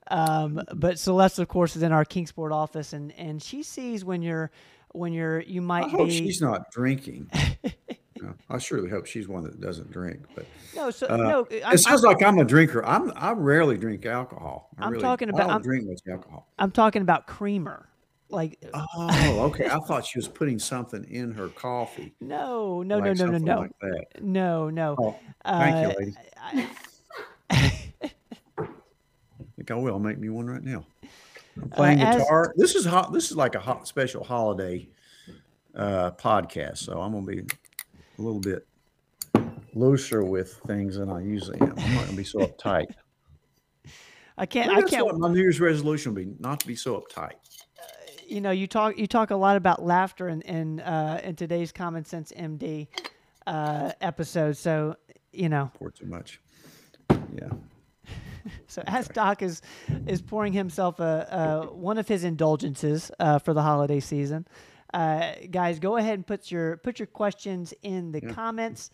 [0.09, 4.20] Um, but Celeste, of course, is in our Kingsport office, and and she sees when
[4.20, 4.51] you're
[4.92, 6.18] when you're you might I hope be.
[6.18, 7.31] she's not drinking.
[8.22, 10.20] No, I surely hope she's one that doesn't drink.
[10.35, 10.46] But
[10.77, 11.46] no, so uh, no.
[11.64, 12.85] I'm, it sounds like I'm a drinker.
[12.85, 14.70] I'm I rarely drink alcohol.
[14.79, 16.48] I I'm really, talking I about- don't I'm- drink much alcohol.
[16.59, 17.88] I'm talking about creamer.
[18.31, 19.66] Like Oh, okay.
[19.66, 22.14] I thought she was putting something in her coffee.
[22.20, 24.22] no, no, like no, no, no, no, Like that.
[24.22, 24.96] no, no.
[24.98, 26.16] Oh, thank Uh, you, lady.
[26.40, 26.68] I-
[28.00, 28.66] I
[29.57, 29.98] think I will.
[29.98, 30.85] Make me one right now.
[31.61, 32.53] I'm playing as- guitar.
[32.57, 33.12] This is hot.
[33.12, 34.88] This is like a hot special holiday
[35.77, 37.42] uh, podcast, so I'm gonna be
[38.18, 38.66] a little bit
[39.74, 41.74] looser with things than I usually am.
[41.77, 42.87] I'm not gonna be so uptight.
[44.38, 44.70] I can't.
[44.70, 45.07] I can't.
[45.07, 47.35] what my New Year's resolution will be: not to be so uptight.
[48.27, 51.70] you know, you talk you talk a lot about laughter in in, uh, in today's
[51.72, 52.88] Common Sense MD
[53.46, 54.57] uh, episode.
[54.57, 54.96] So
[55.33, 56.40] you know, Pour too much.
[57.11, 57.50] Yeah.
[58.66, 59.62] so as Doc is
[60.07, 64.46] is pouring himself a, a one of his indulgences uh, for the holiday season,
[64.94, 68.92] uh, guys, go ahead and put your put your questions in the comments.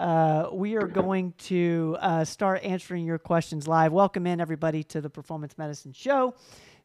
[0.00, 3.92] Uh, we are going to uh, start answering your questions live.
[3.92, 6.34] Welcome in everybody to the Performance Medicine Show.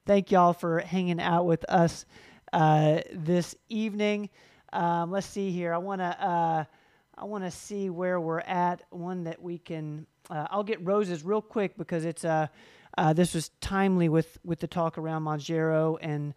[0.06, 2.06] Thank y'all for hanging out with us
[2.52, 4.30] uh, this evening.
[4.74, 5.74] Um, let's see here.
[5.74, 6.64] I want to uh,
[7.18, 8.82] I want to see where we're at.
[8.90, 10.06] One that we can.
[10.30, 12.48] Uh, I'll get roses real quick because it's uh,
[12.98, 16.34] uh, this was timely with with the talk around Mounjaro and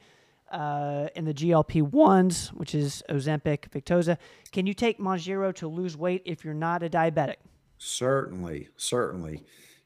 [0.52, 4.18] uh, the GLP ones, which is Ozempic, Victoza.
[4.52, 7.36] Can you take Mounjaro to lose weight if you're not a diabetic?
[7.78, 9.42] Certainly, certainly.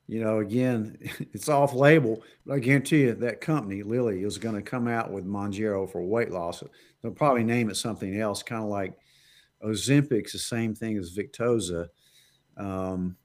[0.06, 0.98] You know, again,
[1.32, 5.12] it's off label, but I guarantee you that company, Lilly, is going to come out
[5.12, 6.62] with Mounjaro for weight loss.
[7.02, 8.94] They'll probably name it something else, kind of like
[9.64, 11.88] Ozempic's the same thing as Victoza.
[12.56, 13.16] Um,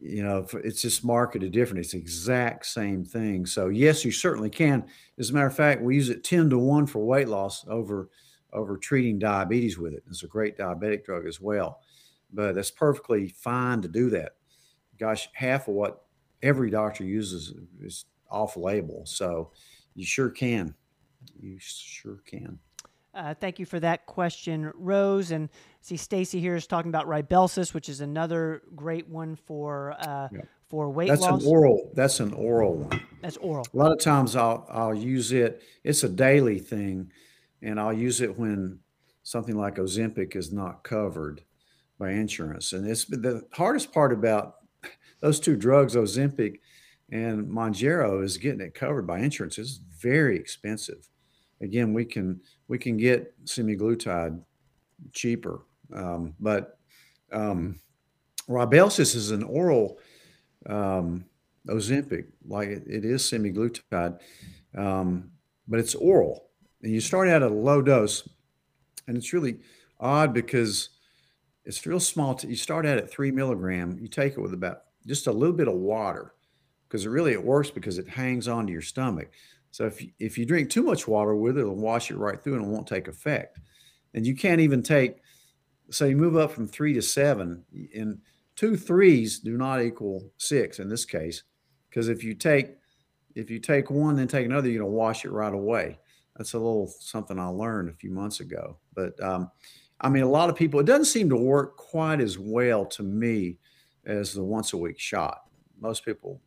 [0.00, 1.80] you know, it's just marketed different.
[1.80, 3.46] It's the exact same thing.
[3.46, 4.86] So yes, you certainly can.
[5.18, 8.08] As a matter of fact, we use it 10 to 1 for weight loss over
[8.52, 10.02] over treating diabetes with it.
[10.08, 11.80] It's a great diabetic drug as well.
[12.32, 14.32] But that's perfectly fine to do that.
[14.98, 16.04] Gosh, half of what
[16.42, 19.04] every doctor uses is off label.
[19.06, 19.52] So
[19.94, 20.74] you sure can.
[21.38, 22.58] You sure can.
[23.18, 25.32] Uh, thank you for that question, Rose.
[25.32, 25.48] And
[25.80, 30.42] see, Stacy here is talking about Rybelsus, which is another great one for uh, Yeah.
[30.68, 31.42] for weight That's loss.
[31.42, 31.90] an oral.
[31.94, 33.00] That's an oral one.
[33.20, 33.66] That's oral.
[33.74, 35.62] A lot of times I'll I'll use it.
[35.82, 37.10] It's a daily thing,
[37.60, 38.78] and I'll use it when
[39.24, 41.42] something like Ozempic is not covered
[41.98, 42.72] by insurance.
[42.72, 44.54] And it's the hardest part about
[45.20, 46.60] those two drugs, Ozempic
[47.10, 49.58] and Mounjaro, is getting it covered by insurance.
[49.58, 51.08] It's very expensive.
[51.60, 54.40] Again, we can we can get semaglutide
[55.12, 55.62] cheaper,
[55.94, 56.78] um, but
[57.32, 57.78] um,
[59.14, 59.98] is an oral
[60.66, 61.24] um,
[61.68, 64.18] Ozempic, like it, it is semaglutide,
[64.76, 65.30] um,
[65.66, 66.48] but it's oral.
[66.82, 68.28] And you start at a low dose,
[69.06, 69.58] and it's really
[70.00, 70.90] odd because
[71.64, 72.34] it's real small.
[72.34, 73.98] T- you start out at three milligram.
[74.00, 76.34] You take it with about just a little bit of water,
[76.86, 79.30] because it really it works because it hangs onto your stomach.
[79.70, 82.42] So if you, if you drink too much water with it, it'll wash it right
[82.42, 83.60] through and it won't take effect.
[84.14, 85.16] And you can't even take.
[85.90, 88.18] So you move up from three to seven, and
[88.58, 91.44] two threes do not equal six in this case
[91.88, 92.76] because if you take
[93.36, 95.96] if you take one then take another you're to wash it right away
[96.36, 99.48] that's a little something i learned a few months ago but um,
[100.00, 103.04] i mean a lot of people it doesn't seem to work quite as well to
[103.04, 103.56] me
[104.06, 105.42] as the once a week shot
[105.80, 106.40] most people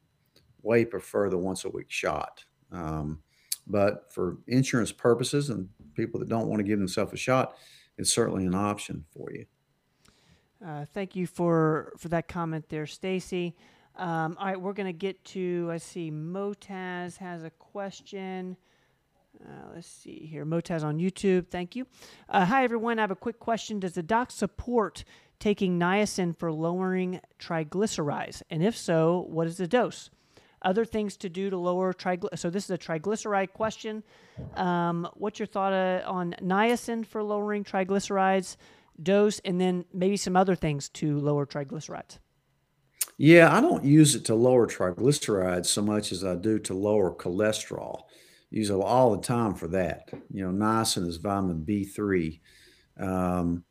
[0.64, 3.20] way prefer the once a week shot um,
[3.68, 7.56] but for insurance purposes and people that don't want to give themselves a shot
[7.98, 9.46] it's certainly an option for you
[10.66, 13.56] Uh, thank you for for that comment there, Stacy.
[13.96, 15.70] Um, all right, we're gonna get to.
[15.72, 18.56] I see Motaz has a question.
[19.44, 20.46] Uh, let's see here.
[20.46, 21.48] Motaz on YouTube.
[21.48, 21.88] Thank you.
[22.30, 23.00] Uh, hi everyone.
[23.00, 23.80] I have a quick question.
[23.80, 25.04] Does the doc support
[25.40, 28.44] taking niacin for lowering triglycerides?
[28.52, 30.12] And if so, what is the dose?
[30.64, 32.40] Other things to do to lower triglycerides.
[32.40, 34.04] So this is a triglyceride question.
[34.56, 38.58] Um, what's your thought uh, on niacin for lowering triglycerides?
[39.02, 42.20] dose and then maybe some other things to lower triglycerides.
[43.18, 47.14] Yeah, I don't use it to lower triglycerides so much as I do to lower
[47.14, 48.04] cholesterol.
[48.50, 50.10] Use it all the time for that.
[50.32, 52.40] You know, niacin is vitamin B3,
[53.00, 53.64] um,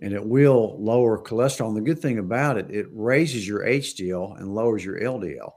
[0.00, 1.68] and it will lower cholesterol.
[1.68, 5.52] And the good thing about it, it raises your HDL and lowers your LDL.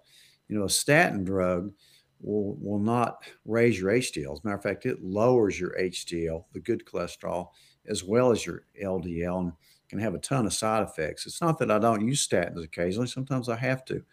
[0.47, 1.71] You know, a statin drug
[2.19, 4.33] will will not raise your HDL.
[4.33, 7.49] As a matter of fact, it lowers your HDL, the good cholesterol,
[7.87, 9.51] as well as your LDL, and
[9.89, 11.25] can have a ton of side effects.
[11.25, 13.07] It's not that I don't use statins occasionally.
[13.07, 14.03] Sometimes I have to,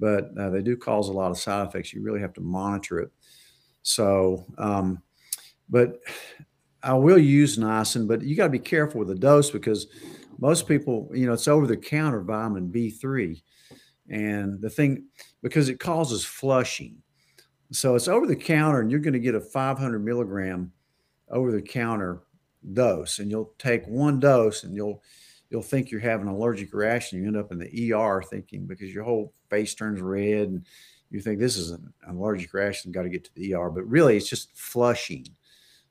[0.00, 1.92] but uh, they do cause a lot of side effects.
[1.92, 3.10] You really have to monitor it.
[3.82, 5.02] So, um,
[5.68, 6.00] but
[6.82, 9.86] I will use niacin, but you got to be careful with the dose because
[10.38, 13.40] most people, you know, it's over the counter vitamin B3.
[14.08, 15.04] And the thing,
[15.42, 16.96] because it causes flushing.
[17.72, 20.72] So it's over the counter, and you're going to get a 500 milligram
[21.28, 22.22] over the counter
[22.72, 25.02] dose, and you'll take one dose, and you'll
[25.50, 27.20] you'll think you're having an allergic reaction.
[27.20, 30.66] You end up in the ER thinking because your whole face turns red, and
[31.10, 32.92] you think this is an allergic reaction.
[32.92, 35.26] Got to get to the ER, but really it's just flushing.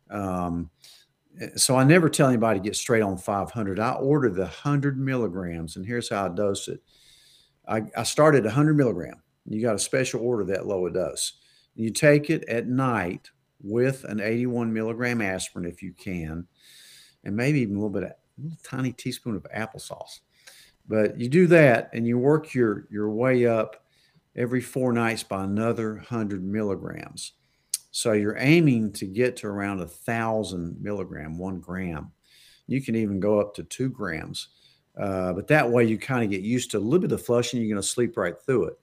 [0.09, 0.69] Um,
[1.55, 3.79] so I never tell anybody to get straight on 500.
[3.79, 6.81] I order the 100 milligrams, and here's how I dose it.
[7.67, 9.21] I, I started 100 milligram.
[9.49, 11.33] You got a special order that low a dose.
[11.75, 13.29] You take it at night
[13.61, 16.47] with an 81 milligram aspirin if you can,
[17.23, 20.19] and maybe even a little bit of a tiny teaspoon of applesauce.
[20.87, 23.85] But you do that, and you work your your way up
[24.35, 27.33] every four nights by another 100 milligrams.
[27.91, 32.11] So you're aiming to get to around a thousand milligram, one gram.
[32.67, 34.49] You can even go up to two grams.
[34.97, 37.59] Uh, but that way you kind of get used to a little bit of flushing.
[37.59, 38.79] You're going to sleep right through it.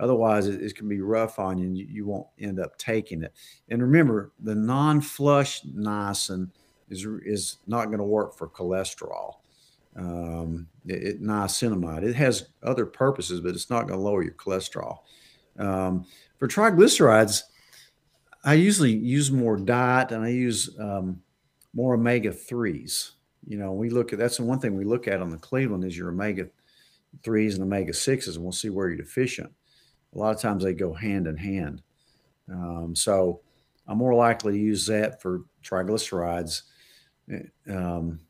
[0.00, 3.22] Otherwise, it, it, can be rough on you and you, you won't end up taking
[3.22, 3.32] it.
[3.68, 6.50] And remember, the non flush niacin
[6.88, 9.36] is, is not going to work for cholesterol.
[9.96, 14.32] Um, it, it, niacinamide, it has other purposes, but it's not going to lower your
[14.34, 15.00] cholesterol.
[15.58, 16.06] Um,
[16.38, 17.42] for triglycerides,
[18.42, 21.20] I usually use more diet and I use um,
[21.74, 23.12] more omega 3s.
[23.46, 25.84] You know, we look at that's the one thing we look at on the Cleveland
[25.84, 26.48] is your omega
[27.22, 29.52] 3s and omega 6s, and we'll see where you're deficient.
[30.14, 31.82] A lot of times they go hand in hand.
[32.50, 33.40] Um, so
[33.86, 36.62] I'm more likely to use that for triglycerides.
[37.32, 38.20] Eh, um,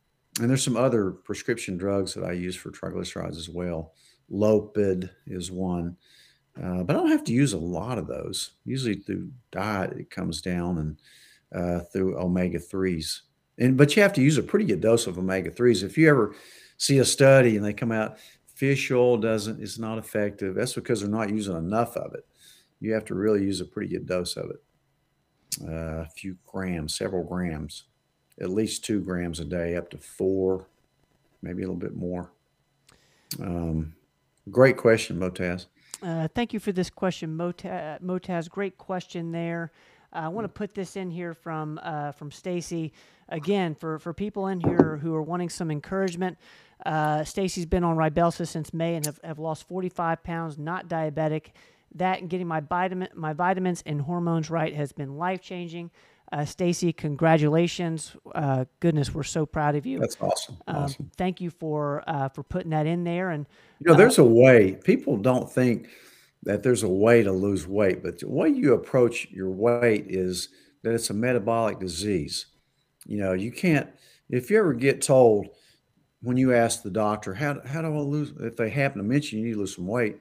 [0.40, 3.93] and there's some other prescription drugs that I use for triglycerides as well.
[4.31, 5.97] Lopid is one.
[6.61, 8.53] Uh, but I don't have to use a lot of those.
[8.64, 10.97] Usually through diet, it comes down and
[11.55, 13.21] uh, through omega 3s.
[13.59, 15.83] And but you have to use a pretty good dose of omega 3s.
[15.83, 16.35] If you ever
[16.77, 18.19] see a study and they come out,
[18.61, 22.27] fish oil doesn't is not effective, that's because they're not using enough of it.
[22.79, 24.62] You have to really use a pretty good dose of it.
[25.66, 27.85] Uh, a few grams, several grams,
[28.38, 30.66] at least two grams a day, up to four,
[31.40, 32.33] maybe a little bit more.
[33.40, 33.94] Um,
[34.51, 35.64] great question, Motaz.
[36.03, 38.03] Uh, thank you for this question, Motaz.
[38.03, 39.73] Motaz great question there.
[40.12, 42.92] Uh, I want to put this in here from uh, from Stacy
[43.29, 46.38] again for for people in here who are wanting some encouragement.
[46.85, 51.49] Uh, Stacy's been on Rybelsus since May and have, have lost 45 pounds, not diabetic.
[51.96, 55.90] That and getting my vitamin my vitamins and hormones right has been life changing.
[56.33, 58.14] Uh, Stacy, congratulations!
[58.33, 59.99] Uh, goodness, we're so proud of you.
[59.99, 60.59] That's awesome.
[60.68, 61.11] Um, awesome.
[61.16, 63.31] Thank you for uh, for putting that in there.
[63.31, 63.46] And
[63.81, 64.79] you know, there's uh, a way.
[64.85, 65.88] People don't think
[66.42, 70.48] that there's a way to lose weight, but the way you approach your weight is
[70.83, 72.46] that it's a metabolic disease.
[73.07, 73.90] You know, you can't.
[74.29, 75.48] If you ever get told
[76.22, 79.38] when you ask the doctor, "How how do I lose?" If they happen to mention
[79.38, 80.18] you need to lose some weight,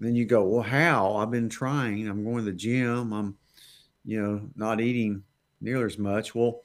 [0.00, 1.16] then you go, "Well, how?
[1.16, 2.08] I've been trying.
[2.08, 3.12] I'm going to the gym.
[3.12, 3.38] I'm."
[4.06, 5.22] you know, not eating
[5.60, 6.34] nearly as much.
[6.34, 6.62] Well,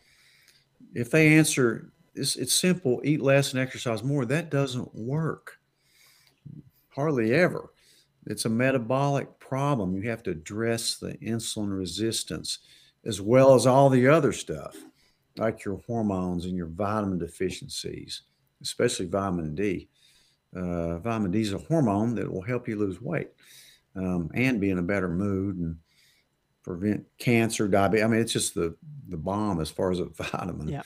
[0.94, 5.58] if they answer, it's, it's simple eat less and exercise more, that doesn't work.
[6.90, 7.72] Hardly ever.
[8.28, 9.96] It's a metabolic problem.
[9.96, 12.60] You have to address the insulin resistance
[13.06, 14.78] as well as all the other stuff,
[15.38, 18.22] like your hormones and your vitamin deficiencies,
[18.62, 19.90] especially vitamin D.
[20.56, 23.30] Uh, vitamin D is a hormone that will help you lose weight
[23.96, 25.78] um, and be in a better mood and
[26.64, 28.04] prevent cancer, diabetes.
[28.04, 28.76] I mean, it's just the
[29.10, 30.68] the bomb as far as a vitamin.
[30.68, 30.84] Yeah.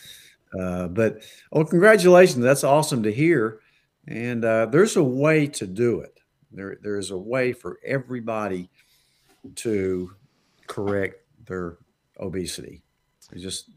[0.58, 1.22] Uh, but
[1.52, 2.44] oh, congratulations!
[2.44, 3.60] That's awesome to hear.
[4.08, 6.15] And uh, there's a way to do it.
[6.52, 8.70] There there is a way for everybody
[9.56, 10.12] to
[10.68, 11.78] correct their
[12.20, 12.82] obesity.
[13.32, 13.70] It's just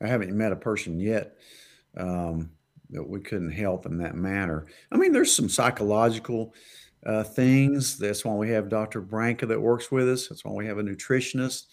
[0.00, 1.36] I haven't met a person yet
[1.96, 2.50] um,
[2.90, 4.66] that we couldn't help in that manner.
[4.90, 6.54] I mean, there's some psychological
[7.06, 7.98] uh, things.
[7.98, 9.00] That's why we have Dr.
[9.00, 10.28] Branca that works with us.
[10.28, 11.66] That's why we have a nutritionist.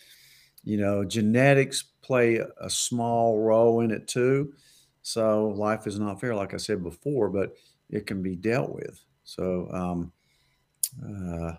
[0.64, 4.54] You know, genetics play a small role in it too.
[5.02, 7.54] So life is not fair, like I said before, but
[7.90, 9.04] it can be dealt with.
[9.30, 10.12] So, um,
[11.04, 11.54] uh,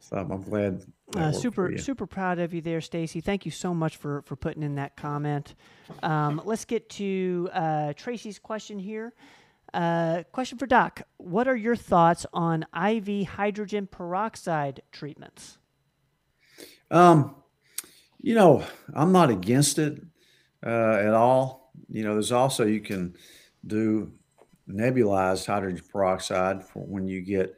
[0.00, 0.82] so I'm glad.
[1.14, 3.20] Uh, super, super proud of you there, Stacy.
[3.20, 5.54] Thank you so much for for putting in that comment.
[6.02, 9.12] Um, let's get to uh, Tracy's question here.
[9.74, 15.58] Uh, question for Doc What are your thoughts on IV hydrogen peroxide treatments?
[16.90, 17.34] Um,
[18.22, 18.64] you know,
[18.94, 20.00] I'm not against it
[20.64, 21.72] uh, at all.
[21.90, 23.14] You know, there's also, you can
[23.66, 24.12] do
[24.72, 27.56] nebulized hydrogen peroxide for when you get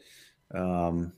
[0.54, 1.12] um,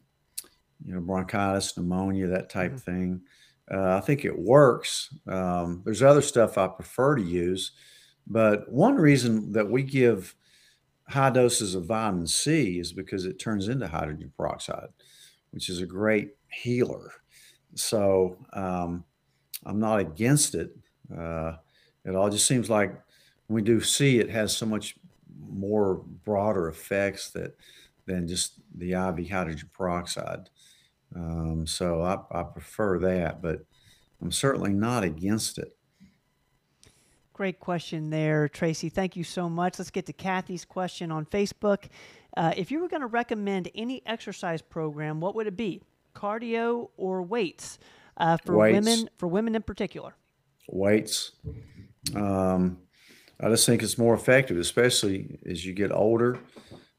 [0.84, 2.80] you know, bronchitis, pneumonia, that type Mhm.
[2.80, 3.22] thing.
[3.70, 5.12] Uh, I think it works.
[5.26, 7.72] Um, there's other stuff I prefer to use,
[8.26, 10.36] but one reason that we give
[11.08, 14.88] high doses of vitamin C is because it turns into hydrogen peroxide,
[15.50, 17.12] which is a great healer.
[17.74, 19.04] So um,
[19.64, 20.76] I'm not against it.
[21.14, 21.56] Uh,
[22.04, 22.90] it all just seems like
[23.46, 24.96] when we do C, it has so much
[25.48, 27.56] more broader effects that
[28.06, 30.48] than just the IV hydrogen peroxide.
[31.14, 33.64] Um, so I, I prefer that, but
[34.22, 35.76] I'm certainly not against it.
[37.32, 38.88] Great question there, Tracy.
[38.88, 39.78] Thank you so much.
[39.78, 41.88] Let's get to Kathy's question on Facebook.
[42.36, 45.82] Uh, if you were going to recommend any exercise program, what would it be?
[46.14, 47.78] Cardio or weights?
[48.16, 48.74] Uh, for Weights.
[48.74, 50.14] women, for women in particular.
[50.68, 51.32] Weights.
[52.14, 52.78] Um,
[53.40, 56.38] I just think it's more effective, especially as you get older,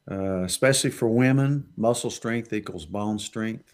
[0.10, 1.68] uh, especially for women.
[1.78, 3.74] Muscle strength equals bone strength.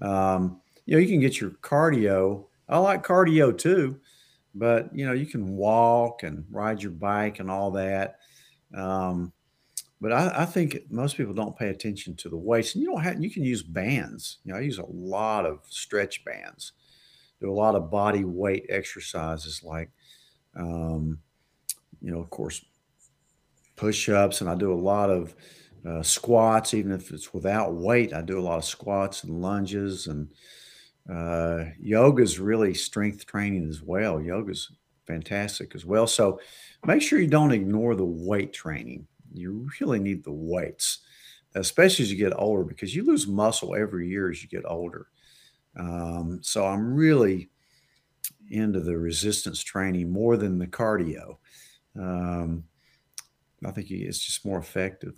[0.00, 2.46] Um, you know, you can get your cardio.
[2.68, 3.98] I like cardio too,
[4.54, 8.18] but you know, you can walk and ride your bike and all that.
[8.74, 9.32] Um,
[10.00, 13.02] but I, I think most people don't pay attention to the weights, and you don't
[13.02, 13.20] have.
[13.22, 14.38] You can use bands.
[14.44, 16.72] You know, I use a lot of stretch bands.
[17.40, 19.90] Do a lot of body weight exercises like,
[20.54, 21.18] um,
[22.06, 22.64] you know, of course,
[23.74, 25.34] push-ups, and I do a lot of
[25.84, 28.14] uh, squats, even if it's without weight.
[28.14, 30.28] I do a lot of squats and lunges, and
[31.12, 34.20] uh, yoga is really strength training as well.
[34.20, 34.70] Yoga's
[35.04, 36.06] fantastic as well.
[36.06, 36.38] So
[36.86, 39.08] make sure you don't ignore the weight training.
[39.32, 41.00] You really need the weights,
[41.56, 45.08] especially as you get older, because you lose muscle every year as you get older.
[45.76, 47.50] Um, so I'm really
[48.48, 51.38] into the resistance training more than the cardio.
[51.98, 52.64] Um,
[53.64, 55.14] I think it's just more effective.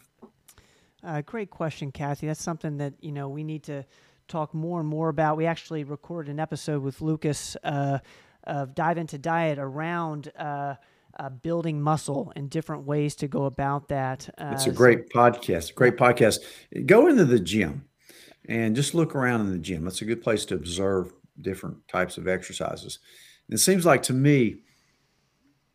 [1.02, 2.26] Uh, great question, Kathy.
[2.26, 3.84] That's something that you know we need to
[4.26, 5.36] talk more and more about.
[5.36, 7.98] We actually recorded an episode with Lucas uh,
[8.44, 10.74] of Dive into Diet around uh,
[11.18, 14.28] uh, building muscle and different ways to go about that.
[14.38, 15.74] Uh, It's a so- great podcast.
[15.74, 16.38] Great podcast.
[16.86, 17.84] Go into the gym
[18.48, 19.84] and just look around in the gym.
[19.84, 22.98] That's a good place to observe different types of exercises.
[23.48, 24.62] And it seems like to me,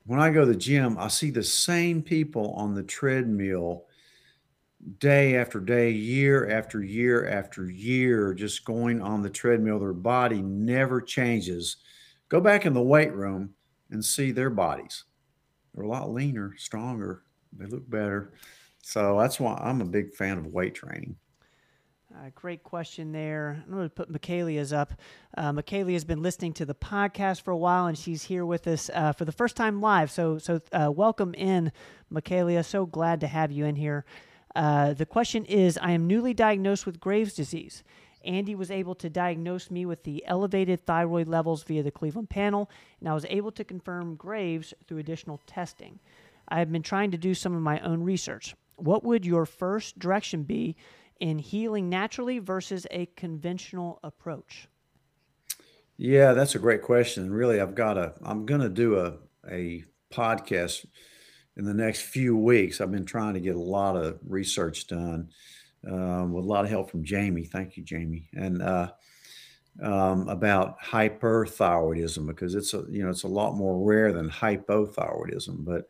[0.05, 3.85] when I go to the gym, I see the same people on the treadmill
[4.99, 9.79] day after day, year after year after year, just going on the treadmill.
[9.79, 11.77] Their body never changes.
[12.29, 13.53] Go back in the weight room
[13.91, 15.05] and see their bodies.
[15.73, 17.23] They're a lot leaner, stronger.
[17.57, 18.33] They look better.
[18.81, 21.15] So that's why I'm a big fan of weight training.
[22.15, 23.63] Uh, great question there.
[23.65, 24.93] I'm going to put Michaelia's up.
[25.35, 28.91] Uh, Michaelia's been listening to the podcast for a while, and she's here with us
[28.93, 30.11] uh, for the first time live.
[30.11, 31.71] So, so uh, welcome in,
[32.13, 32.63] Michaelia.
[32.63, 34.05] So glad to have you in here.
[34.55, 37.83] Uh, the question is: I am newly diagnosed with Graves' disease.
[38.23, 42.69] Andy was able to diagnose me with the elevated thyroid levels via the Cleveland panel,
[42.99, 45.99] and I was able to confirm Graves through additional testing.
[46.47, 48.55] I have been trying to do some of my own research.
[48.75, 50.75] What would your first direction be
[51.23, 54.67] in healing naturally versus a conventional approach?
[55.95, 57.31] Yeah, that's a great question.
[57.31, 59.13] Really, I've got a, I'm going to do a,
[59.49, 60.85] a podcast
[61.55, 62.81] in the next few weeks.
[62.81, 65.29] I've been trying to get a lot of research done
[65.89, 67.45] um, with a lot of help from Jamie.
[67.45, 68.27] Thank you, Jamie.
[68.33, 68.91] And, uh,
[69.81, 75.65] um, about hyperthyroidism because it's a you know it's a lot more rare than hypothyroidism,
[75.65, 75.87] but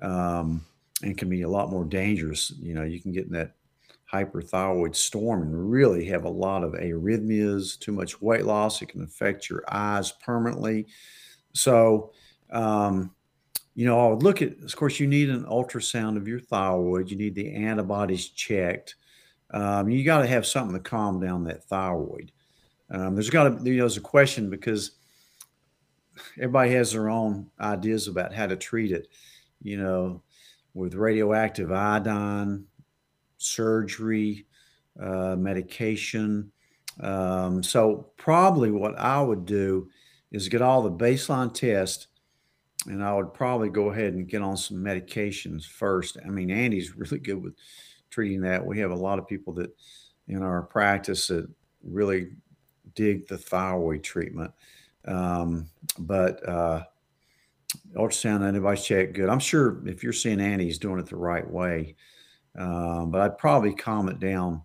[0.00, 0.64] um,
[1.02, 2.50] and can be a lot more dangerous.
[2.58, 3.57] You know, you can get in that
[4.12, 8.80] hyperthyroid storm and really have a lot of arrhythmias, too much weight loss.
[8.80, 10.86] It can affect your eyes permanently.
[11.52, 12.12] So,
[12.50, 13.14] um,
[13.74, 17.10] you know, I would look at, of course, you need an ultrasound of your thyroid.
[17.10, 18.96] You need the antibodies checked.
[19.50, 22.32] Um, you got to have something to calm down that thyroid.
[22.90, 24.92] Um, there's got to, you know, there's a question because
[26.36, 29.08] everybody has their own ideas about how to treat it.
[29.62, 30.22] You know,
[30.74, 32.64] with radioactive iodine,
[33.38, 34.46] surgery,
[35.00, 36.52] uh, medication.
[37.00, 39.88] Um, so probably what I would do
[40.30, 42.08] is get all the baseline tests,
[42.86, 46.18] and I would probably go ahead and get on some medications first.
[46.24, 47.54] I mean, Andy's really good with
[48.10, 48.64] treating that.
[48.64, 49.70] We have a lot of people that
[50.26, 51.48] in our practice that
[51.82, 52.30] really
[52.94, 54.52] dig the thyroid treatment.
[55.04, 56.84] Um, but uh,
[57.96, 59.28] ultrasound antibodies check good.
[59.28, 61.96] I'm sure if you're seeing Andy, he's doing it the right way.
[62.56, 64.62] Um, but I'd probably calm it down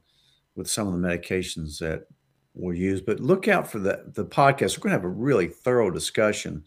[0.56, 2.06] with some of the medications that
[2.54, 3.02] we'll use.
[3.02, 4.78] But look out for the the podcast.
[4.78, 6.64] We're going to have a really thorough discussion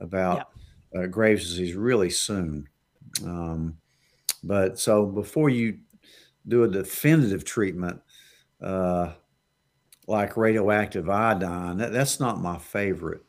[0.00, 0.48] about
[0.96, 2.68] uh, Graves' disease really soon.
[3.24, 3.76] Um,
[4.42, 5.78] but so before you
[6.48, 8.00] do a definitive treatment,
[8.62, 9.12] uh,
[10.10, 11.78] like radioactive iodine.
[11.78, 13.22] That, that's not my favorite.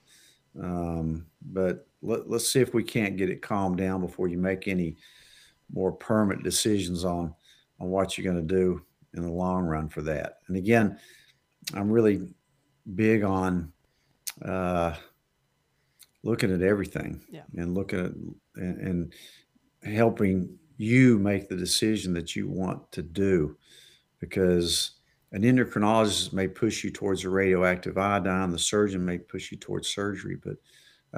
[0.60, 4.68] Um, but let, us see if we can't get it calmed down before you make
[4.68, 4.98] any
[5.74, 7.34] more permanent decisions on
[7.80, 8.82] on what you're going to do
[9.16, 10.40] in the long run for that.
[10.48, 10.98] And again,
[11.74, 12.34] I'm really
[12.96, 13.72] big on
[14.44, 14.94] uh,
[16.24, 17.44] looking at everything yeah.
[17.58, 18.12] and looking at
[18.62, 19.14] and,
[19.82, 23.56] and helping you make the decision that you want to do
[24.20, 24.92] because
[25.32, 29.88] an endocrinologist may push you towards a radioactive iodine the surgeon may push you towards
[29.88, 30.58] surgery but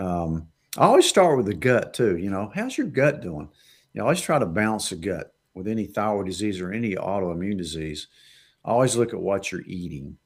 [0.02, 0.48] um,
[0.78, 3.50] i always start with the gut too you know how's your gut doing
[3.94, 7.58] you know, always try to balance the gut with any thyroid disease or any autoimmune
[7.58, 8.08] disease
[8.66, 10.18] always look at what you're eating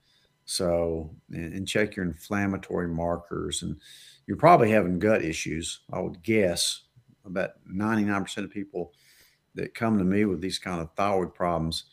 [0.45, 3.75] so and, and check your inflammatory markers and
[4.25, 6.83] you're probably having gut issues i would guess
[7.27, 8.93] about 99% of people
[9.55, 11.85] that come to me with these kind of thyroid problems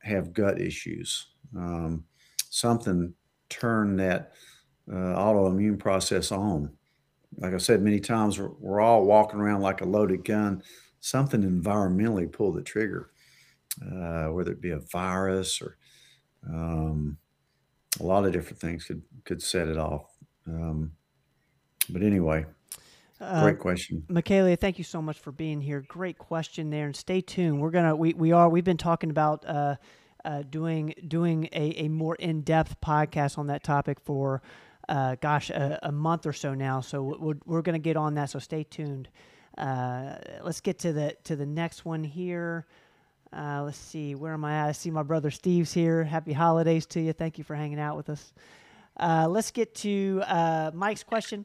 [0.00, 1.28] have gut issues.
[1.56, 2.04] Um,
[2.50, 3.14] something
[3.48, 4.32] turned that
[4.90, 6.70] uh, autoimmune process on.
[7.36, 10.62] Like I said many times, we're, we're, all walking around like a loaded gun.
[11.04, 13.10] Something environmentally pull the trigger,
[13.82, 15.76] uh, whether it be a virus or
[16.48, 17.18] um,
[18.00, 20.16] a lot of different things could could set it off.
[20.46, 20.92] Um,
[21.90, 22.46] but anyway,
[23.20, 24.56] uh, Great question, Michaela.
[24.56, 25.84] Thank you so much for being here.
[25.86, 27.60] Great question there, and stay tuned.
[27.60, 29.76] We're gonna we, we are we've been talking about uh,
[30.24, 34.40] uh, doing doing a, a more in depth podcast on that topic for
[34.88, 36.80] uh, gosh a, a, month or so now.
[36.80, 38.30] So we're, we're gonna get on that.
[38.30, 39.10] So stay tuned.
[39.56, 42.66] Uh, let's get to the to the next one here.
[43.32, 44.68] Uh, let's see, where am I at?
[44.68, 46.04] I see my brother Steve's here.
[46.04, 47.12] Happy holidays to you.
[47.12, 48.32] Thank you for hanging out with us.
[49.00, 50.22] let's get to
[50.72, 51.44] Mike's question.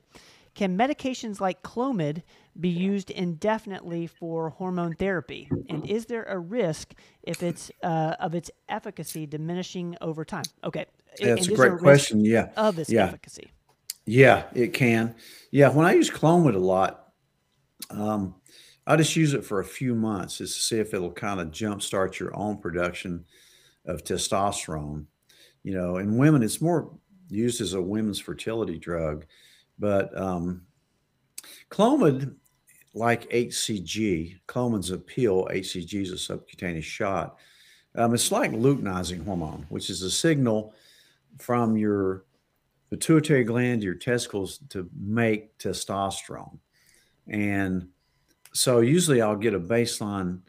[0.60, 2.22] Can medications like Clomid
[2.60, 5.50] be used indefinitely for hormone therapy?
[5.70, 6.94] And is there a risk
[7.24, 10.44] if it's uh, of its efficacy diminishing over time?
[10.64, 10.86] Okay,
[11.18, 12.26] that's and a great a question.
[12.26, 13.06] Yeah, of its yeah.
[13.06, 13.52] efficacy.
[14.06, 15.16] Yeah, it can.
[15.52, 17.09] Yeah, when I use Clomid a lot,
[17.90, 18.36] um,
[18.88, 21.50] I just use it for a few months just to see if it'll kind of
[21.52, 23.26] jumpstart your own production
[23.86, 25.06] of testosterone.
[25.64, 26.92] You know, in women, it's more
[27.30, 29.26] used as a women's fertility drug
[29.80, 30.64] but um,
[31.72, 32.36] Clomid,
[32.94, 37.38] like HCG, Clomid's a pill, HCG is a subcutaneous shot.
[37.96, 40.74] Um, it's like luteinizing hormone, which is a signal
[41.40, 42.26] from your
[42.90, 46.60] pituitary gland, to your testicles to make testosterone.
[47.30, 47.88] And
[48.54, 50.42] so usually I'll get a baseline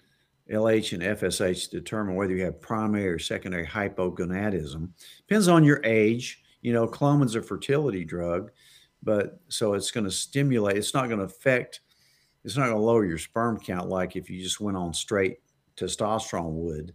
[0.51, 4.89] LH and FSH to determine whether you have primary or secondary hypogonadism.
[5.29, 6.43] Depends on your age.
[6.63, 8.51] You know, Clomid's a fertility drug
[9.03, 11.81] but so it's going to stimulate it's not going to affect
[12.45, 15.39] it's not going to lower your sperm count like if you just went on straight
[15.77, 16.95] testosterone would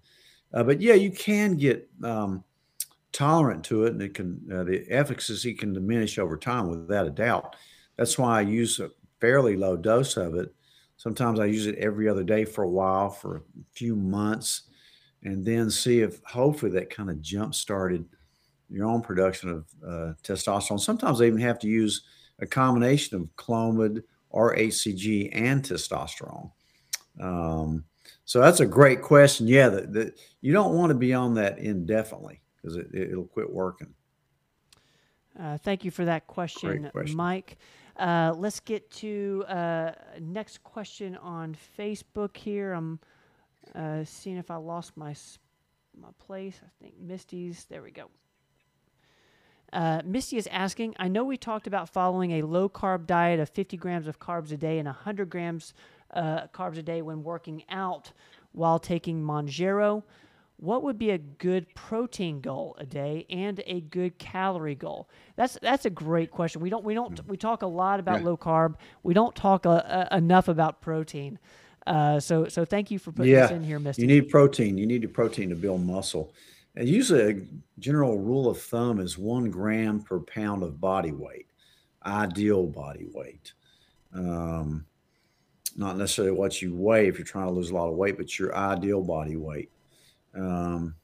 [0.54, 2.44] uh, but yeah you can get um,
[3.12, 7.12] tolerant to it and it can uh, the efficacy can diminish over time without a
[7.12, 7.56] doubt
[7.98, 8.80] that's why i use
[9.20, 10.54] fairly low dose of it
[10.98, 13.42] sometimes i use it every other day for a while for a
[13.74, 14.64] few months
[15.24, 18.06] and then see if hopefully that kind of jump started
[18.70, 20.80] your own production of uh, testosterone.
[20.80, 22.04] Sometimes they even have to use
[22.40, 26.52] a combination of Clomid or HCG and testosterone.
[27.20, 27.86] Um,
[28.26, 29.48] so that's a great question.
[29.48, 33.52] Yeah, that, you don't want to be on that indefinitely because it, it, will quit
[33.52, 33.94] working.
[35.40, 37.16] Uh, thank you for that question, question.
[37.16, 37.58] Mike.
[37.98, 42.74] Uh, let's get to uh, next question on Facebook here.
[42.74, 43.00] I'm
[43.74, 45.16] uh, seeing if I lost my
[45.98, 46.60] my place.
[46.64, 47.66] I think Misty's.
[47.66, 48.10] There we go.
[49.72, 53.50] Uh, Misty is asking I know we talked about following a low carb diet of
[53.50, 55.74] 50 grams of carbs a day and 100 grams
[56.14, 58.12] uh, carbs a day when working out
[58.52, 60.04] while taking Mounjaro.
[60.58, 65.10] What would be a good protein goal a day and a good calorie goal?
[65.36, 66.62] That's that's a great question.
[66.62, 68.28] We don't we don't we talk a lot about yeah.
[68.28, 68.76] low carb.
[69.04, 71.40] We don't talk uh, uh, enough about protein.
[71.86, 73.42] Uh, so so thank you for putting yeah.
[73.48, 74.04] this in here, Misty.
[74.04, 74.78] You need protein.
[74.78, 76.34] You need a protein to build muscle.
[76.78, 77.42] And usually, a
[77.80, 81.48] general rule of thumb is one gram per pound of body weight,
[82.06, 83.54] ideal body weight.
[84.14, 84.86] Um,
[85.78, 88.38] not necessarily what you weigh if you're trying to lose a lot of weight, but
[88.40, 89.70] your ideal body weight.
[90.36, 90.96] Um,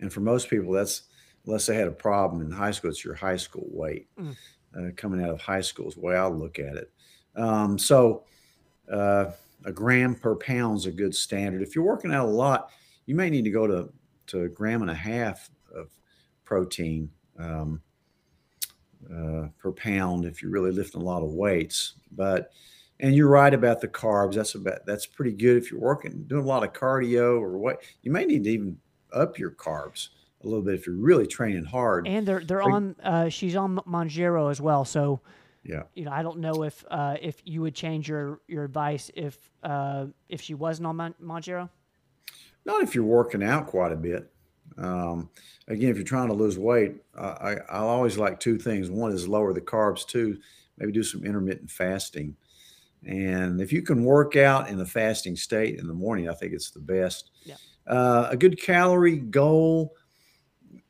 [0.00, 1.02] and for most people, that's
[1.46, 4.36] unless they had a problem in high school, it's your high school weight mm.
[4.76, 6.90] uh, coming out of high school is the way I look at it.
[7.36, 8.24] Um, so,
[8.92, 9.32] uh,
[9.64, 11.62] a gram per pound is a good standard.
[11.62, 12.70] If you're working out a lot,
[13.06, 13.92] you may need to go to
[14.28, 15.90] to a gram and a half of
[16.44, 17.80] protein um,
[19.10, 21.94] uh, per pound if you're really lifting a lot of weights.
[22.12, 22.50] But
[23.00, 24.34] and you're right about the carbs.
[24.34, 27.82] That's about that's pretty good if you're working doing a lot of cardio or what.
[28.02, 28.78] You may need to even
[29.12, 30.08] up your carbs
[30.42, 32.06] a little bit if you're really training hard.
[32.06, 32.96] And they're they're on.
[33.02, 34.84] Uh, she's on Mounjaro as well.
[34.84, 35.20] So
[35.64, 39.10] yeah, you know, I don't know if uh, if you would change your your advice
[39.14, 41.68] if uh, if she wasn't on Mon- Mounjaro.
[42.64, 44.30] Not if you're working out quite a bit.
[44.76, 45.30] Um,
[45.66, 48.90] again, if you're trying to lose weight, I, I always like two things.
[48.90, 50.06] One is lower the carbs.
[50.06, 50.38] Two,
[50.76, 52.36] maybe do some intermittent fasting.
[53.06, 56.52] And if you can work out in the fasting state in the morning, I think
[56.52, 57.30] it's the best.
[57.44, 57.56] Yeah.
[57.86, 59.94] Uh, a good calorie goal.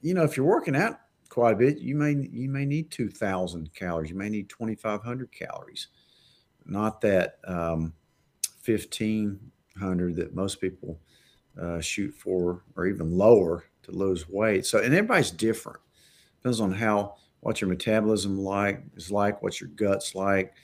[0.01, 0.99] You know, if you're working out
[1.29, 4.11] quite a bit, you may you may need two thousand calories.
[4.11, 5.89] You may need twenty five hundred calories,
[6.67, 7.93] not that um,
[8.61, 9.39] fifteen
[9.79, 10.99] hundred that most people
[11.61, 14.67] uh, shoot for, or even lower to lose weight.
[14.67, 15.79] So, and everybody's different.
[16.39, 20.55] Depends on how what your metabolism like is like, what your guts like,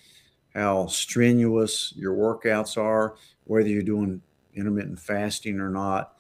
[0.55, 4.23] how strenuous your workouts are, whether you're doing
[4.55, 6.13] intermittent fasting or not.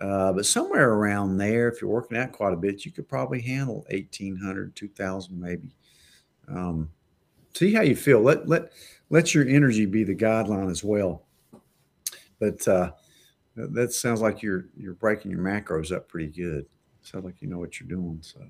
[0.00, 3.40] Uh, but somewhere around there, if you're working out quite a bit, you could probably
[3.40, 5.70] handle 1800, 2000 maybe.
[6.48, 6.90] Um,
[7.54, 8.20] see how you feel.
[8.20, 8.72] Let let
[9.10, 11.24] let your energy be the guideline as well.
[12.38, 12.92] But uh,
[13.56, 16.66] that sounds like you're you're breaking your macros up pretty good.
[17.02, 18.18] Sounds like you know what you're doing.
[18.20, 18.40] So,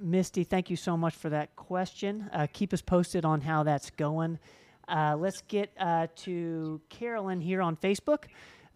[0.00, 2.28] Misty, thank you so much for that question.
[2.32, 4.38] Uh, keep us posted on how that's going.
[4.88, 8.24] Uh, let's get uh, to Carolyn here on Facebook.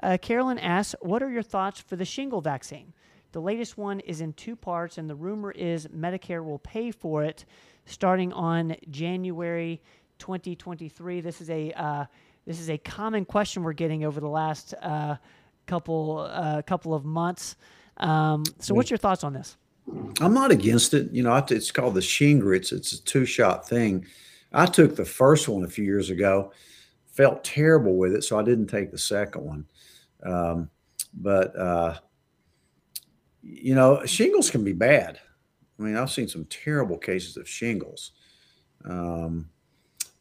[0.02, 2.92] Uh, Carolyn asks, "What are your thoughts for the shingle vaccine?
[3.32, 7.22] The latest one is in two parts, and the rumor is Medicare will pay for
[7.22, 7.44] it
[7.84, 9.80] starting on January
[10.18, 12.06] 2023." This is a uh,
[12.46, 15.16] this is a common question we're getting over the last uh,
[15.66, 17.56] couple uh, couple of months.
[17.98, 19.56] Um, so, what's your thoughts on this?
[20.20, 21.10] I'm not against it.
[21.12, 22.72] You know, it's called the Shingrix.
[22.72, 24.06] It's a two shot thing.
[24.52, 26.52] I took the first one a few years ago,
[27.06, 29.66] felt terrible with it, so I didn't take the second one.
[30.24, 30.70] Um,
[31.14, 31.98] but uh,
[33.42, 35.18] you know, shingles can be bad.
[35.78, 38.12] I mean, I've seen some terrible cases of shingles,
[38.84, 39.48] um,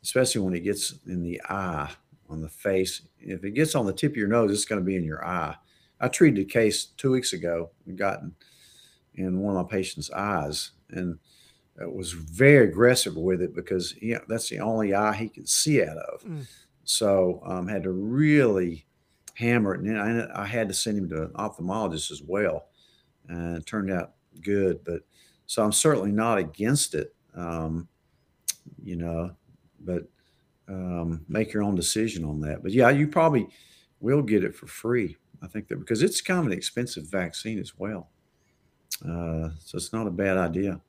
[0.04, 1.90] especially when it gets in the eye
[2.30, 3.02] on the face.
[3.20, 5.26] If it gets on the tip of your nose, it's going to be in your
[5.26, 5.56] eye.
[6.00, 8.34] I treated a case two weeks ago and gotten
[9.16, 11.20] in one of my patient's eyes and
[11.88, 15.82] was very aggressive with it because you know, that's the only eye he could see
[15.84, 16.24] out of.
[16.24, 16.46] Mm.
[16.84, 18.86] So um, had to really
[19.36, 19.82] hammer it.
[19.82, 22.66] And I, I had to send him to an ophthalmologist as well.
[23.28, 24.84] And it turned out good.
[24.84, 25.04] But
[25.46, 27.88] so I'm certainly not against it, um,
[28.84, 29.32] you know,
[29.82, 30.04] but
[30.68, 32.62] um, make your own decision on that.
[32.62, 33.48] But yeah, you probably
[34.00, 35.16] will get it for free.
[35.42, 38.10] I think that because it's kind of an expensive vaccine as well.
[39.04, 40.82] Uh, so it's not a bad idea.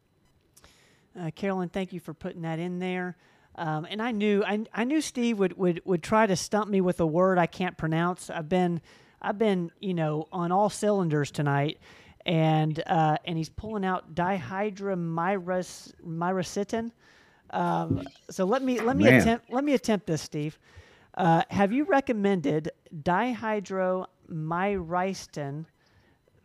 [1.20, 3.16] Uh, Carolyn, thank you for putting that in there.
[3.56, 6.80] Um, and I knew I, I knew Steve would, would would try to stump me
[6.80, 8.30] with a word I can't pronounce.
[8.30, 8.80] I've been
[9.20, 11.78] I've been you know on all cylinders tonight,
[12.24, 16.90] and uh, and he's pulling out dihydramycin.
[17.50, 19.20] Um, so let me let me Man.
[19.20, 20.58] attempt let me attempt this, Steve.
[21.14, 22.70] Uh, have you recommended
[23.02, 25.66] dihydramycin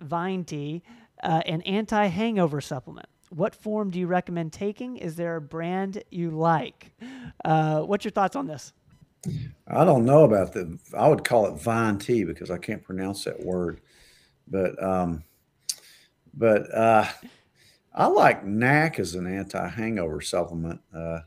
[0.01, 0.83] vine tea,
[1.23, 3.07] uh, an anti-hangover supplement?
[3.35, 4.95] What form do you recommend taking?
[4.95, 6.93] Is there a brand you like?
[7.43, 8.71] Uh, what's your thoughts on this?
[9.67, 10.79] I don't know about the.
[10.97, 13.81] I would call it vine tea because I can't pronounce that word,
[14.47, 15.25] but um,
[16.33, 17.05] but uh,
[17.93, 20.79] I like NAC as an anti-hangover supplement.
[20.95, 21.19] Uh,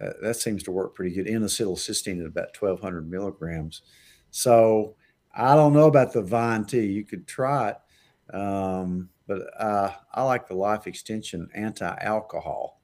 [0.00, 1.28] that, that seems to work pretty good.
[1.28, 3.82] N-acetylcysteine at about 1,200 milligrams.
[4.32, 4.96] So
[5.32, 6.86] I don't know about the vine tea.
[6.86, 8.34] You could try it.
[8.34, 12.80] Um, but uh, I like the Life Extension anti-alcohol,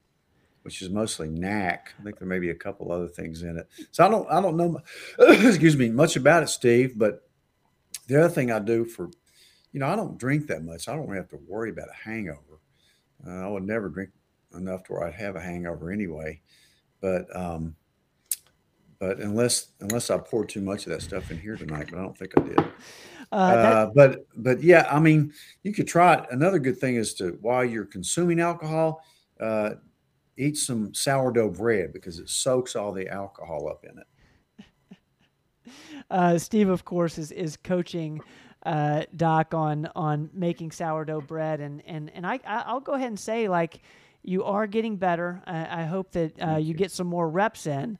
[0.62, 1.92] which is mostly NAC.
[1.98, 3.68] I think there may be a couple other things in it.
[3.90, 4.80] So I don't I don't know
[5.18, 6.94] excuse me much about it, Steve.
[6.96, 7.28] But
[8.06, 9.10] the other thing I do for
[9.72, 10.88] you know I don't drink that much.
[10.88, 12.60] I don't have to worry about a hangover.
[13.26, 14.10] Uh, I would never drink
[14.54, 16.40] enough to where I'd have a hangover anyway.
[17.00, 17.76] But um,
[18.98, 22.02] but unless unless I pour too much of that stuff in here tonight, but I
[22.02, 22.64] don't think I did.
[23.30, 26.26] Uh, that, uh, but but yeah, I mean, you could try it.
[26.30, 29.02] Another good thing is to while you're consuming alcohol,
[29.40, 29.70] uh,
[30.36, 34.06] eat some sourdough bread because it soaks all the alcohol up in it.
[36.10, 38.22] Uh, Steve, of course, is is coaching
[38.64, 43.20] uh, Doc on on making sourdough bread, and and and I I'll go ahead and
[43.20, 43.80] say like
[44.22, 45.42] you are getting better.
[45.46, 47.98] I, I hope that uh, you get some more reps in.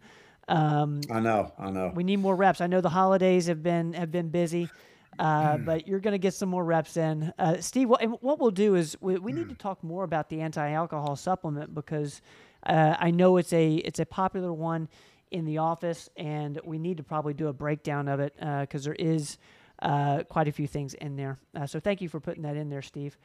[0.49, 1.93] Um, I know, I know.
[1.95, 2.61] We need more reps.
[2.61, 4.71] I know the holidays have been have been busy.
[5.19, 5.65] Uh, hmm.
[5.65, 7.33] but you're going to get some more reps in.
[7.39, 10.41] Uh, Steve, what, what we'll do is we, we need to talk more about the
[10.41, 12.23] anti-alcohol supplement because
[12.65, 14.89] uh, I know it's a it's a popular one
[15.31, 18.91] in the office, and we need to probably do a breakdown of it because uh,
[18.91, 19.39] there is
[19.83, 21.39] uh, quite a few things in there.
[21.55, 23.17] Uh, so thank you for putting that in there, Steve.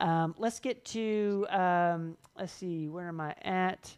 [0.00, 3.94] Um, let's get to, um, let's see, where am I at?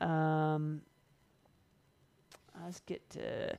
[0.00, 0.80] Um,
[2.64, 3.52] let's get to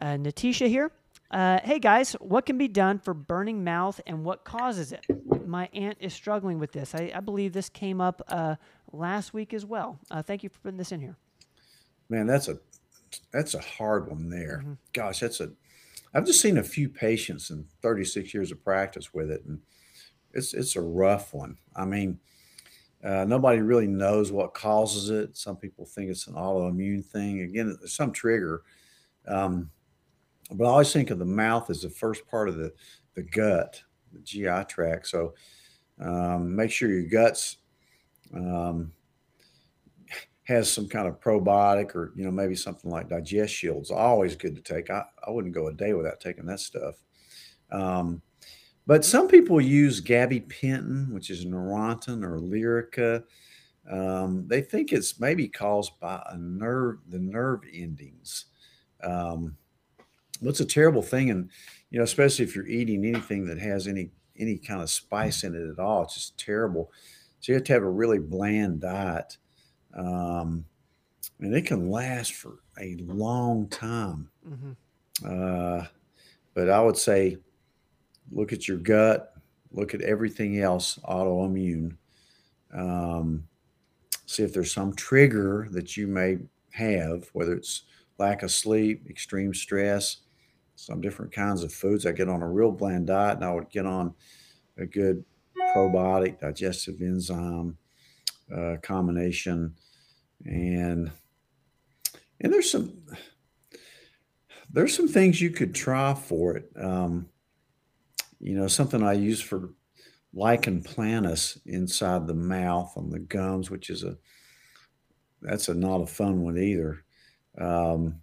[0.00, 0.92] uh, Natisha here.
[1.32, 5.06] Uh, hey guys, what can be done for burning mouth and what causes it?
[5.46, 6.94] My aunt is struggling with this.
[6.94, 8.56] I, I believe this came up uh,
[8.92, 9.98] last week as well.
[10.10, 11.16] Uh, thank you for putting this in here.
[12.10, 12.58] Man, that's a
[13.32, 14.58] that's a hard one there.
[14.58, 14.72] Mm-hmm.
[14.92, 15.52] Gosh, that's a.
[16.12, 19.60] I've just seen a few patients in 36 years of practice with it, and
[20.34, 21.56] it's it's a rough one.
[21.74, 22.20] I mean,
[23.02, 25.38] uh, nobody really knows what causes it.
[25.38, 27.40] Some people think it's an autoimmune thing.
[27.40, 28.62] Again, there's some trigger.
[29.26, 29.70] Um,
[30.50, 32.72] but I always think of the mouth as the first part of the,
[33.14, 33.82] the gut,
[34.12, 35.08] the GI tract.
[35.08, 35.34] So
[36.00, 37.58] um, make sure your guts
[38.34, 38.92] um,
[40.44, 43.90] has some kind of probiotic or, you know, maybe something like digest shields.
[43.90, 44.90] Always good to take.
[44.90, 46.96] I, I wouldn't go a day without taking that stuff.
[47.70, 48.22] Um,
[48.86, 53.22] but some people use gabapentin, which is Neurontin or Lyrica.
[53.88, 58.46] Um, they think it's maybe caused by a nerve, the nerve endings.
[59.02, 59.56] Um,
[60.50, 61.50] it's a terrible thing, and
[61.90, 65.54] you know, especially if you're eating anything that has any any kind of spice in
[65.54, 66.90] it at all, it's just terrible.
[67.40, 69.36] So you have to have a really bland diet,
[69.96, 70.64] um,
[71.40, 74.30] and it can last for a long time.
[74.48, 74.72] Mm-hmm.
[75.24, 75.86] Uh,
[76.54, 77.38] but I would say,
[78.30, 79.34] look at your gut,
[79.72, 81.96] look at everything else autoimmune.
[82.74, 83.46] Um,
[84.26, 86.38] see if there's some trigger that you may
[86.70, 87.82] have, whether it's
[88.18, 90.18] lack of sleep, extreme stress,
[90.74, 92.06] some different kinds of foods.
[92.06, 94.14] I get on a real bland diet and I would get on
[94.78, 95.24] a good
[95.74, 97.76] probiotic, digestive enzyme
[98.54, 99.74] uh, combination.
[100.44, 101.10] And
[102.40, 103.02] and there's some
[104.70, 106.70] there's some things you could try for it.
[106.76, 107.28] Um,
[108.40, 109.70] you know, something I use for
[110.34, 114.16] lichen planus inside the mouth on the gums, which is a
[115.42, 117.04] that's a not a fun one either.
[117.58, 118.20] Um,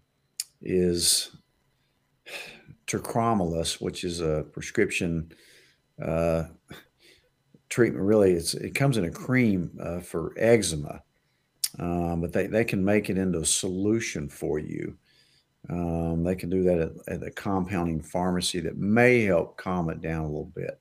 [0.62, 1.32] is
[2.88, 5.32] tacrolimus, which is a prescription
[6.04, 6.46] uh,
[7.70, 8.04] treatment.
[8.04, 11.02] Really, it comes in a cream uh, for eczema,
[11.78, 14.98] um, but they, they can make it into a solution for you.
[15.70, 20.02] Um, they can do that at, at the compounding pharmacy that may help calm it
[20.02, 20.80] down a little bit.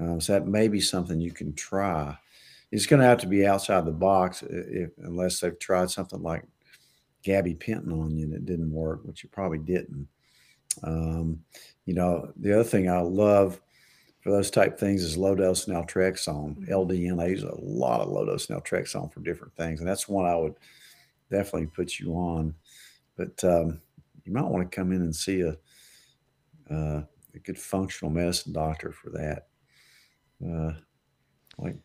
[0.00, 2.16] Um, so that may be something you can try.
[2.72, 6.44] It's going to have to be outside the box if, unless they've tried something like
[7.24, 10.08] gabapentin on you and it didn't work, which it probably didn't.
[10.82, 11.42] Um,
[11.86, 13.60] you know, the other thing I love
[14.20, 16.72] for those type things is low dose naltrexone, mm-hmm.
[16.72, 17.22] LDN.
[17.22, 20.36] I use a lot of low dose naltrexone for different things, and that's one I
[20.36, 20.54] would
[21.30, 22.54] definitely put you on.
[23.16, 23.80] But um,
[24.24, 25.56] you might want to come in and see a,
[26.72, 27.02] uh,
[27.34, 29.46] a good functional medicine doctor for that,
[30.46, 30.72] uh,
[31.58, 31.76] like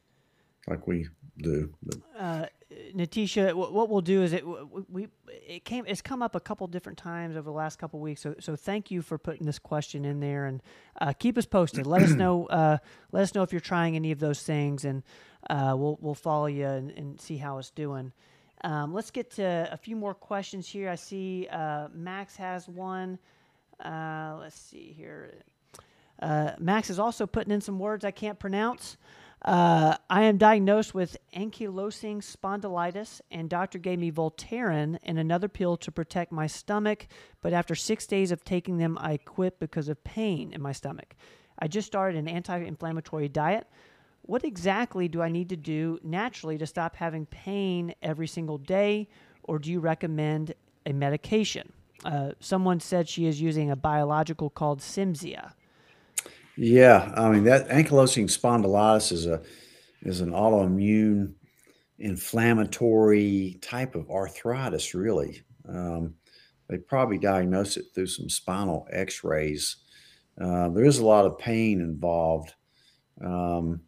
[0.68, 1.08] like we
[1.38, 1.74] do.
[1.84, 2.46] But, uh,
[2.96, 4.44] Natisha, what we'll do is it
[4.90, 8.22] we it came it's come up a couple different times over the last couple weeks.
[8.22, 10.64] So so thank you for putting this question in there and
[11.00, 11.86] uh, keep us posted.
[11.86, 12.78] Let us know uh,
[13.12, 15.04] let us know if you're trying any of those things and
[15.48, 18.12] uh, we'll we'll follow you and, and see how it's doing.
[18.64, 20.90] Um, let's get to a few more questions here.
[20.90, 23.20] I see uh, Max has one.
[23.84, 25.36] Uh, let's see here.
[26.20, 28.98] Uh, Max is also putting in some words I can't pronounce.
[29.46, 35.78] Uh, I am diagnosed with ankylosing spondylitis, and doctor gave me Voltaren and another pill
[35.78, 37.08] to protect my stomach.
[37.42, 41.16] But after six days of taking them, I quit because of pain in my stomach.
[41.60, 43.68] I just started an anti-inflammatory diet.
[44.24, 49.08] What exactly do I need to do naturally to stop having pain every single day,
[49.44, 50.56] or do you recommend
[50.88, 51.72] a medication?
[52.04, 55.54] Uh, someone said she is using a biological called Cimzia.
[56.58, 59.42] Yeah, I mean that ankylosing spondylitis is a
[60.02, 61.34] is an autoimmune
[62.00, 64.94] inflammatory type of arthritis.
[64.94, 66.14] Really, um,
[66.70, 69.78] they probably diagnosed it through some spinal X-rays.
[70.40, 72.54] Uh, there is a lot of pain involved,
[73.22, 73.82] um,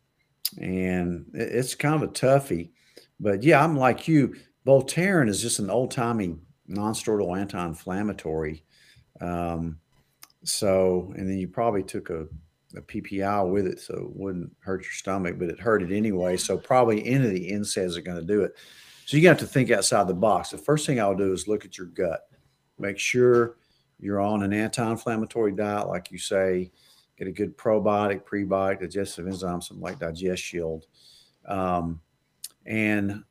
[0.62, 2.72] and it, it's kind of a toughie.
[3.20, 4.36] But yeah, I'm like you.
[4.66, 6.36] Voltaren is just an old timey
[6.68, 8.66] non-steroidal anti-inflammatory.
[9.22, 9.80] Um,
[10.44, 12.28] so, and then you probably took a
[12.78, 16.38] a PPI with it, so it wouldn't hurt your stomach, but it hurt it anyway.
[16.38, 18.56] So probably any of the NSAIDs are going to do it.
[19.06, 20.50] So you have to think outside the box.
[20.50, 22.22] The first thing I'll do is look at your gut.
[22.78, 23.58] Make sure
[24.00, 26.72] you're on an anti-inflammatory diet, like you say.
[27.18, 30.86] Get a good probiotic, prebiotic, digestive enzyme, something like Digest Shield.
[31.48, 32.00] Um,
[32.66, 33.24] and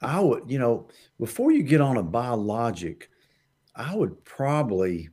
[0.00, 0.88] I would, you know,
[1.18, 3.10] before you get on a biologic,
[3.74, 5.10] I would probably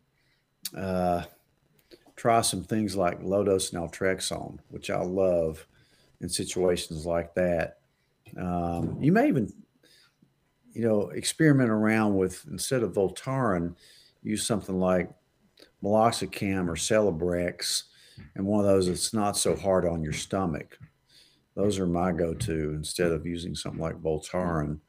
[0.78, 1.24] uh,
[2.16, 5.66] try some things like low dose naltrexone, which I love.
[6.24, 7.80] in situations like that.
[8.38, 9.54] Um, you may even,
[10.74, 13.76] you know, experiment around with instead of Voltaren,
[14.24, 15.12] use something like
[15.84, 17.84] meloxicam or Celebrex,
[18.36, 20.80] and one of those that's not so hard on your stomach.
[21.56, 24.80] Those are my go-to instead of using something like Voltaren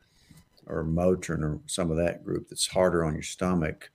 [0.66, 3.90] or Motrin or some of that group that's harder on your stomach.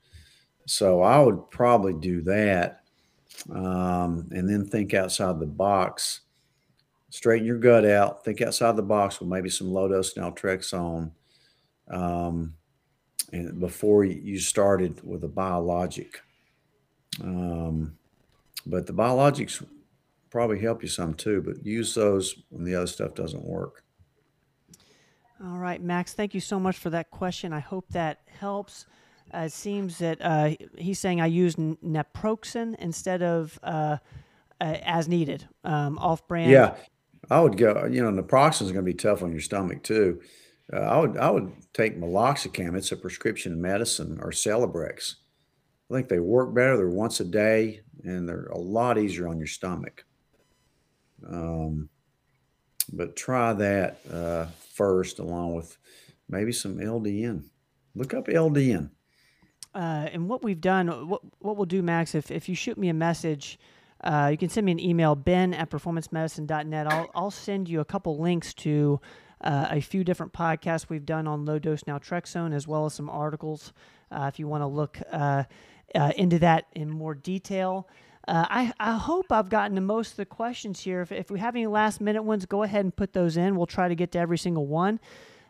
[0.67, 2.78] So I would probably do that,
[3.51, 6.21] um, and then think outside the box.
[7.09, 8.23] Straighten your gut out.
[8.23, 11.11] Think outside the box with maybe some low dose naltrexone,
[11.89, 12.53] um,
[13.31, 16.21] and before you started with a biologic.
[17.21, 17.97] Um,
[18.65, 19.63] but the biologics
[20.29, 21.41] probably help you some too.
[21.41, 23.83] But use those when the other stuff doesn't work.
[25.43, 27.53] All right, Max, thank you so much for that question.
[27.53, 28.85] I hope that helps.
[29.33, 33.97] Uh, it seems that uh, he's saying I use naproxen instead of uh,
[34.61, 36.51] uh as needed, um, off brand.
[36.51, 36.75] Yeah,
[37.29, 37.85] I would go.
[37.85, 40.21] You know, naproxen is going to be tough on your stomach too.
[40.71, 42.75] Uh, I would I would take meloxicam.
[42.75, 45.15] It's a prescription medicine or Celebrex.
[45.89, 46.77] I think they work better.
[46.77, 50.05] They're once a day, and they're a lot easier on your stomach.
[51.27, 51.89] Um,
[52.93, 55.77] but try that uh, first, along with
[56.27, 57.45] maybe some LDN.
[57.95, 58.91] Look up LDN.
[59.73, 62.89] Uh, and what we've done, what what we'll do, Max, if if you shoot me
[62.89, 63.59] a message,
[64.03, 66.91] uh, you can send me an email, ben at performancemedicine.net.
[66.91, 68.99] I'll I'll send you a couple links to
[69.41, 73.09] uh, a few different podcasts we've done on low dose naltrexone, as well as some
[73.09, 73.73] articles
[74.11, 75.43] uh, if you want to look uh,
[75.93, 77.87] uh, into that in more detail.
[78.31, 81.01] I, I hope I've gotten to most of the questions here.
[81.01, 83.55] If, if we have any last minute ones, go ahead and put those in.
[83.55, 84.99] We'll try to get to every single one.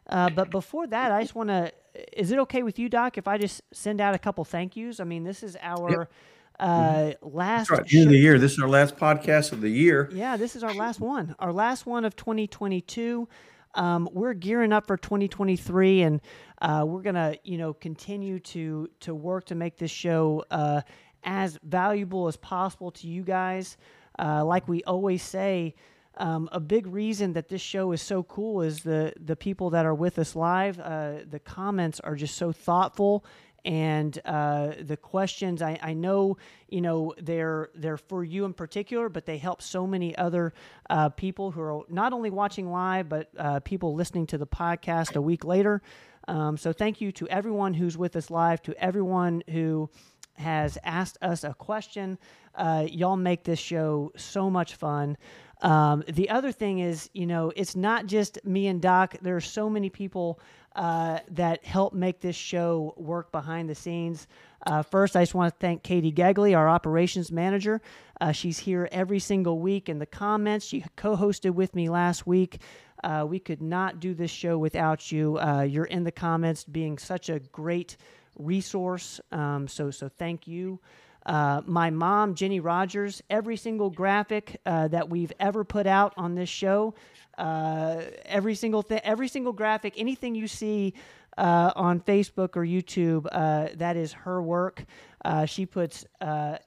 [0.07, 1.74] Uh, but before that, I just want to.
[2.13, 4.99] Is it okay with you, Doc, if I just send out a couple thank yous?
[4.99, 6.11] I mean, this is our yep.
[6.59, 7.37] uh, mm-hmm.
[7.37, 7.93] last right.
[7.93, 8.39] end of the year.
[8.39, 10.09] This is our last podcast of the year.
[10.11, 11.35] Yeah, this is our last one.
[11.39, 13.27] Our last one of 2022.
[13.75, 16.21] Um, we're gearing up for 2023, and
[16.61, 20.81] uh, we're gonna, you know, continue to to work to make this show uh,
[21.23, 23.77] as valuable as possible to you guys.
[24.17, 25.75] Uh, like we always say,
[26.20, 29.86] um, a big reason that this show is so cool is the the people that
[29.86, 30.80] are with us live.
[30.80, 33.26] Uh, the comments are just so thoughtful,
[33.63, 35.61] and uh, the questions.
[35.61, 39.88] I, I know you know they're they're for you in particular, but they help so
[39.88, 40.53] many other
[40.89, 45.15] uh, people who are not only watching live, but uh, people listening to the podcast
[45.15, 45.82] a week later.
[46.28, 49.89] Um, so thank you to everyone who's with us live, to everyone who
[50.34, 52.17] has asked us a question.
[52.55, 55.17] Uh, y'all make this show so much fun.
[55.62, 59.16] Um, the other thing is, you know, it's not just me and Doc.
[59.22, 60.39] There are so many people
[60.76, 64.28] uh, that help make this show work behind the scenes.
[64.66, 67.82] Uh, first, I just want to thank Katie Gegley, our operations manager.
[68.22, 70.66] Uh, she's here every single week in the comments.
[70.66, 72.60] She co hosted with me last week.
[73.03, 75.38] Uh, we could not do this show without you.
[75.39, 77.97] Uh, you're in the comments being such a great
[78.38, 79.22] resource.
[79.32, 80.80] Um, so, so thank you.
[81.26, 86.36] Uh, my mom, Jenny Rogers, every single graphic uh, that we've ever put out on
[86.36, 86.93] this show,
[87.38, 90.93] uh, every single thing, every single graphic, anything you see
[91.38, 94.84] uh, on Facebook or YouTube, uh, that is her work.
[95.24, 96.59] Uh, she puts an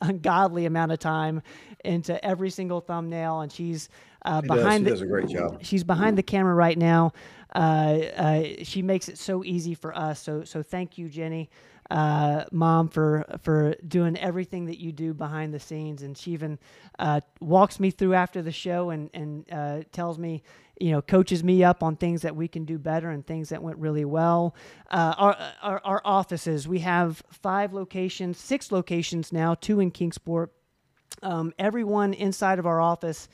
[0.00, 1.42] ungodly amount of time
[1.84, 3.88] into every single thumbnail, and she's
[4.24, 4.48] behind.
[4.50, 4.74] Does.
[4.74, 5.58] She the, does a great job.
[5.62, 7.12] She's behind the camera right now.
[8.62, 10.20] she makes it so easy for us.
[10.20, 11.50] So, so thank you, Jenny
[11.90, 16.58] uh, mom for for doing everything that you do behind the scenes and she even
[16.98, 20.42] uh, walks me through after the show and and uh, tells me
[20.78, 23.62] you know coaches me up on things that we can do better and things that
[23.62, 24.54] went really well
[24.90, 30.52] uh, our, our, our offices we have five locations six locations now two in kingsport
[31.22, 33.28] um, everyone inside of our office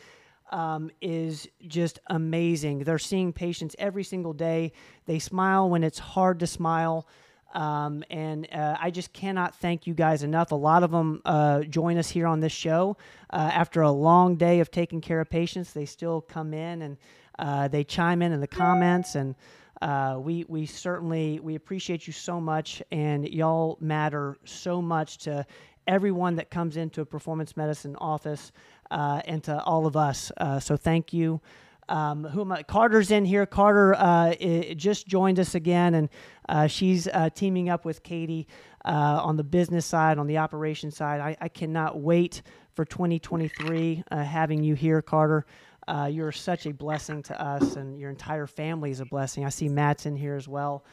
[0.51, 2.81] um, is just amazing.
[2.81, 4.73] They're seeing patients every single day.
[5.07, 7.07] They smile when it's hard to smile.
[7.55, 10.53] Um, and uh, I just cannot thank you guys enough.
[10.53, 12.97] A lot of them uh, join us here on this show
[13.30, 15.72] uh, after a long day of taking care of patients.
[15.72, 16.97] They still come in and
[17.38, 19.34] uh, they chime in in the comments, and
[19.82, 25.47] uh, we we certainly we appreciate you so much, and y'all matter so much to
[25.86, 28.53] everyone that comes into a performance medicine office
[28.90, 30.32] uh, and to all of us.
[30.61, 31.40] so thank you.
[31.89, 32.62] Um, who am I?
[32.62, 33.47] Carter's in here.
[33.47, 34.34] Carter uh,
[34.74, 36.09] just joined us again, and
[36.49, 38.49] uh, she's uh, teaming up with Katie
[38.84, 41.20] uh, on the business side, on the operation side.
[41.20, 42.43] I, I cannot wait
[42.74, 45.47] for 2023 uh, having you here, Carter.
[45.89, 49.45] Uh, you're such a blessing to us, and your entire family is a blessing.
[49.45, 50.84] I see Matt's in here as well.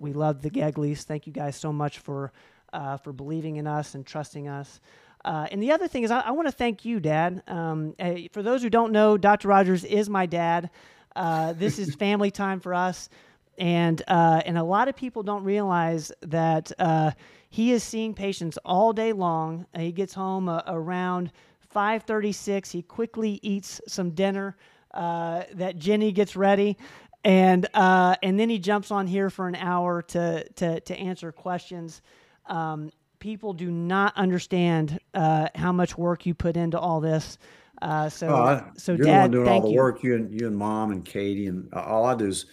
[0.00, 1.04] we love the Gegleys.
[1.04, 2.32] Thank you guys so much for
[3.02, 4.80] for believing in us and trusting us.
[5.26, 7.42] Uh, and the other thing is, I, I want to thank you, Dad.
[7.48, 9.48] Um, uh, for those who don't know, Dr.
[9.48, 10.70] Rogers is my dad.
[11.16, 13.08] Uh, this is family time for us,
[13.58, 17.10] and uh, and a lot of people don't realize that uh,
[17.50, 19.66] he is seeing patients all day long.
[19.76, 21.32] He gets home uh, around
[21.74, 22.70] 5:36.
[22.70, 24.56] He quickly eats some dinner.
[24.94, 26.76] that Jenny gets ready,
[27.24, 32.00] and and then he jumps on here for an hour to to to answer questions.
[32.46, 32.92] Um,
[33.26, 37.38] people do not understand uh, how much work you put into all this.
[37.82, 39.76] Uh, so, oh, I, so you're Dad, the one doing all the you.
[39.76, 40.04] work.
[40.04, 42.46] You and you and Mom and Katie and all I do is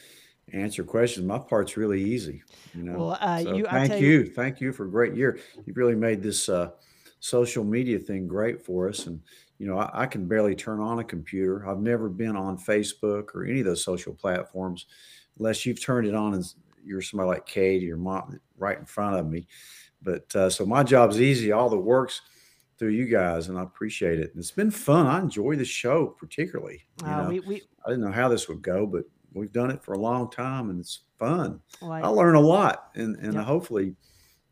[0.52, 1.28] answer questions.
[1.28, 2.42] My part's really easy.
[2.74, 2.98] You know.
[2.98, 4.08] Well, uh, so you, thank you.
[4.08, 5.40] you, thank you for a great year.
[5.64, 6.72] You've really made this uh,
[7.20, 9.06] social media thing great for us.
[9.06, 9.22] And
[9.60, 11.70] you know, I, I, can barely turn on a computer.
[11.70, 14.88] I've never been on Facebook or any of those social platforms,
[15.38, 16.44] unless you've turned it on and
[16.84, 19.48] you're somebody like Katie or Mom right in front of me.
[20.04, 21.52] But uh, so my job's easy.
[21.52, 22.22] All the work's
[22.78, 24.32] through you guys, and I appreciate it.
[24.32, 25.08] And it's been fun.
[25.08, 26.84] I enjoy the show particularly.
[27.04, 29.94] Uh, we, we, I didn't know how this would go, but we've done it for
[29.94, 31.60] a long time, and it's fun.
[31.82, 33.96] Well, I, I, learn a lot, and and hopefully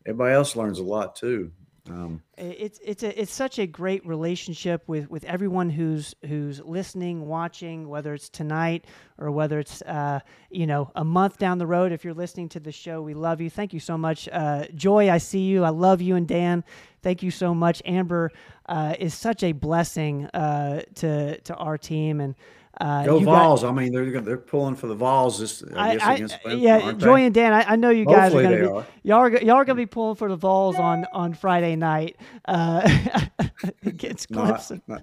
[0.06, 1.52] everybody else learns a lot too.
[1.92, 7.28] Um, it's it's a it's such a great relationship with with everyone who's who's listening,
[7.28, 8.86] watching, whether it's tonight
[9.18, 11.92] or whether it's uh, you know a month down the road.
[11.92, 13.50] If you're listening to the show, we love you.
[13.50, 15.10] Thank you so much, uh, Joy.
[15.10, 15.64] I see you.
[15.64, 16.64] I love you and Dan.
[17.02, 17.82] Thank you so much.
[17.86, 18.32] Amber
[18.68, 22.36] uh, is such a blessing uh, to to our team and.
[22.80, 23.63] Uh, Go Vols!
[23.63, 25.63] Got, I mean, they're they're pulling for the Vols this.
[25.76, 27.53] I, I guess I, yeah, Joy and Dan.
[27.53, 29.76] I, I know you guys Hopefully are going to be y'all are y'all are going
[29.78, 32.15] to be pulling for the Vols on on Friday night
[32.45, 32.89] uh,
[33.86, 34.82] against Clemson.
[34.88, 34.93] Uh,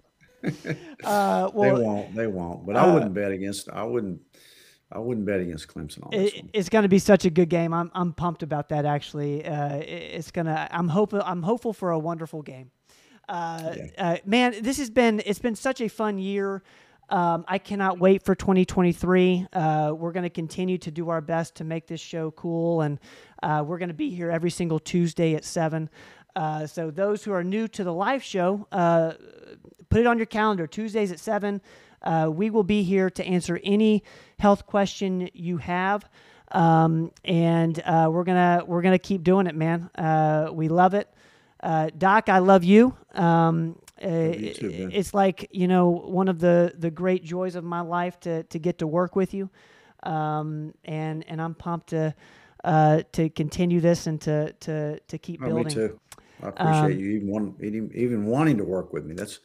[1.04, 2.14] well, they won't.
[2.14, 2.66] They won't.
[2.66, 3.68] But I uh, wouldn't bet against.
[3.70, 4.20] I wouldn't.
[4.90, 7.74] I wouldn't bet against Clemson on it, It's going to be such a good game.
[7.74, 8.86] I'm I'm pumped about that.
[8.86, 10.68] Actually, uh, it's gonna.
[10.70, 11.20] I'm hoping.
[11.20, 12.70] I'm hopeful for a wonderful game.
[13.28, 13.86] Uh, yeah.
[13.98, 15.20] uh, man, this has been.
[15.26, 16.62] It's been such a fun year.
[17.10, 19.46] Um, I cannot wait for 2023.
[19.52, 23.00] Uh, we're going to continue to do our best to make this show cool, and
[23.42, 25.88] uh, we're going to be here every single Tuesday at 7.
[26.36, 29.12] Uh, so, those who are new to the live show, uh,
[29.88, 31.62] put it on your calendar Tuesdays at 7.
[32.02, 34.04] Uh, we will be here to answer any
[34.38, 36.08] health question you have.
[36.52, 39.90] Um, and uh, we're gonna we're gonna keep doing it, man.
[40.52, 41.08] we love it.
[41.98, 42.96] Doc, I love you.
[43.14, 47.80] Um, uh, too, it's like you know one of the the great joys of my
[47.80, 49.50] life to to get to work with you,
[50.02, 52.14] um, and and I'm pumped to
[52.64, 55.66] uh, to continue this and to to to keep oh, building.
[55.66, 56.00] Me too.
[56.42, 59.14] I appreciate um, you even even, even wanting to work with me.
[59.14, 59.40] That's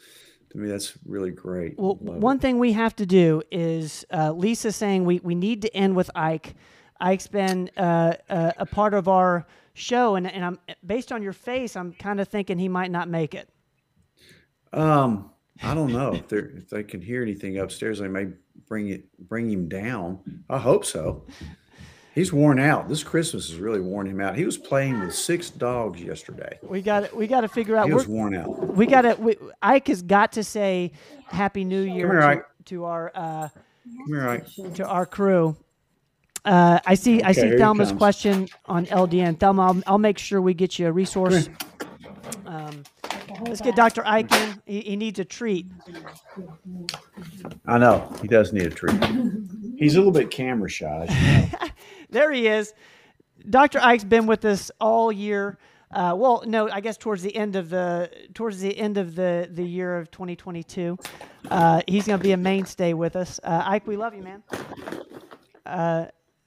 [0.52, 1.78] to me that's really great.
[1.78, 2.42] Well, one it.
[2.42, 6.10] thing we have to do is uh, Lisa saying we we need to end with
[6.16, 6.56] Ike.
[7.00, 11.34] Ike's been uh, uh, a part of our show, and and I'm based on your
[11.34, 13.50] face, I'm kind of thinking he might not make it.
[14.74, 15.30] Um,
[15.62, 18.00] I don't know if they if they can hear anything upstairs.
[18.00, 18.28] They may
[18.68, 20.44] bring it bring him down.
[20.50, 21.26] I hope so.
[22.14, 22.90] He's worn out.
[22.90, 24.36] This Christmas has really worn him out.
[24.36, 26.60] He was playing with six dogs yesterday.
[26.62, 27.88] We got to we got to figure out.
[27.88, 28.76] He was worn out.
[28.76, 29.54] We got to.
[29.62, 30.92] Ike has got to say
[31.26, 33.50] Happy New Year here, to, to, our uh,
[34.08, 34.46] here,
[34.76, 35.58] to our crew.
[36.46, 37.18] Uh, I see.
[37.18, 39.40] Okay, I see Thelma's question on LDN.
[39.40, 41.50] Thelma, I'll, I'll, make sure we get you a resource.
[42.46, 42.84] Um,
[43.42, 44.06] Let's get Dr.
[44.06, 44.62] Ike in.
[44.66, 45.68] He, he needs a treat.
[47.66, 48.96] I know he does need a treat.
[49.78, 51.50] He's a little bit camera shy.
[52.10, 52.74] there he is.
[53.50, 53.80] Dr.
[53.82, 55.58] Ike's been with us all year.
[55.92, 59.48] Uh, well, no, I guess towards the end of the towards the end of the
[59.52, 60.98] the year of 2022,
[61.52, 63.40] uh, he's going to be a mainstay with us.
[63.44, 64.44] Uh, Ike, we love you, man.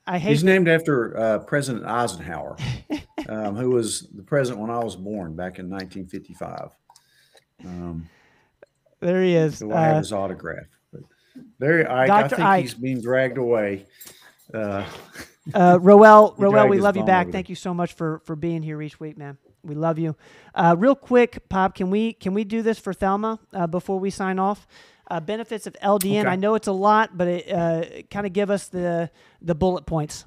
[0.06, 0.30] I hate.
[0.30, 2.56] He's named after uh, President Eisenhower,
[3.28, 6.70] um, who was the president when I was born back in 1955.
[7.64, 8.08] Um,
[9.00, 9.62] there he is.
[9.62, 10.66] I have uh, his autograph?
[10.92, 11.02] But
[11.58, 12.62] there, Ike, I think Ike.
[12.62, 13.86] he's being dragged away.
[14.54, 14.86] Uh,
[15.54, 17.30] uh, Roel, Roel, we love you back.
[17.30, 19.38] Thank you so much for for being here each week, man.
[19.62, 20.16] We love you.
[20.54, 24.10] Uh, real quick, Pop, can we can we do this for Thelma uh, before we
[24.10, 24.66] sign off?
[25.08, 26.20] Uh, benefits of LDN.
[26.20, 26.28] Okay.
[26.28, 29.86] I know it's a lot, but it uh, kind of give us the the bullet
[29.86, 30.24] points.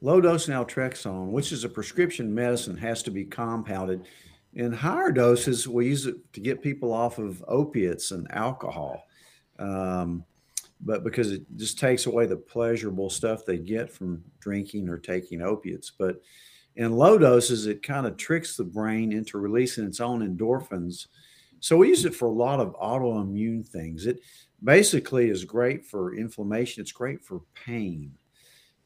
[0.00, 4.04] Low dose naltrexone, which is a prescription medicine, has to be compounded.
[4.54, 9.06] In higher doses, we use it to get people off of opiates and alcohol.
[9.60, 10.24] Um,
[10.80, 15.40] but because it just takes away the pleasurable stuff they get from drinking or taking
[15.40, 15.92] opiates.
[15.96, 16.20] But
[16.76, 21.06] in low doses, it kind of tricks the brain into releasing its own endorphins
[21.62, 24.06] so we use it for a lot of autoimmune things.
[24.06, 24.18] It
[24.64, 26.80] basically is great for inflammation.
[26.80, 28.10] It's great for pain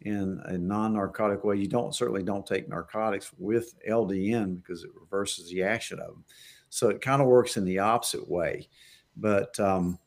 [0.02, 1.56] in a non-narcotic way.
[1.56, 6.24] You don't certainly don't take narcotics with LDN because it reverses the action of them.
[6.68, 8.68] So it kind of works in the opposite way.
[9.16, 9.98] But, um,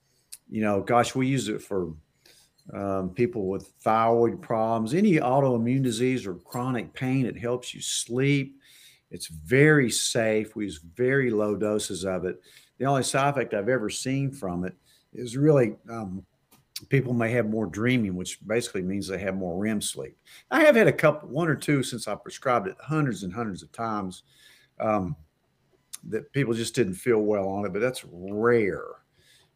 [0.48, 1.96] you know, gosh, we use it for
[2.72, 7.26] um, people with thyroid problems, any autoimmune disease or chronic pain.
[7.26, 8.59] It helps you sleep.
[9.12, 10.56] It's very safe.
[10.56, 12.42] We use very low doses of it.
[12.78, 14.76] The only side effect I've ever seen from it
[15.14, 16.26] is really um,
[16.88, 20.16] people may have more dreaming, which basically means they have more REM sleep.
[20.52, 23.64] I have had a couple, one or two since I prescribed it hundreds and hundreds
[23.64, 24.24] of times
[24.80, 25.16] um,
[26.08, 28.86] that people just didn't feel well on it, but that's rare.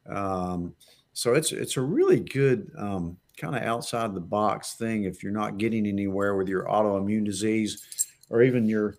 [0.10, 0.76] Um,
[1.14, 5.32] so it's it's a really good um, kind of outside the box thing if you're
[5.32, 8.95] not getting anywhere with your autoimmune disease or even your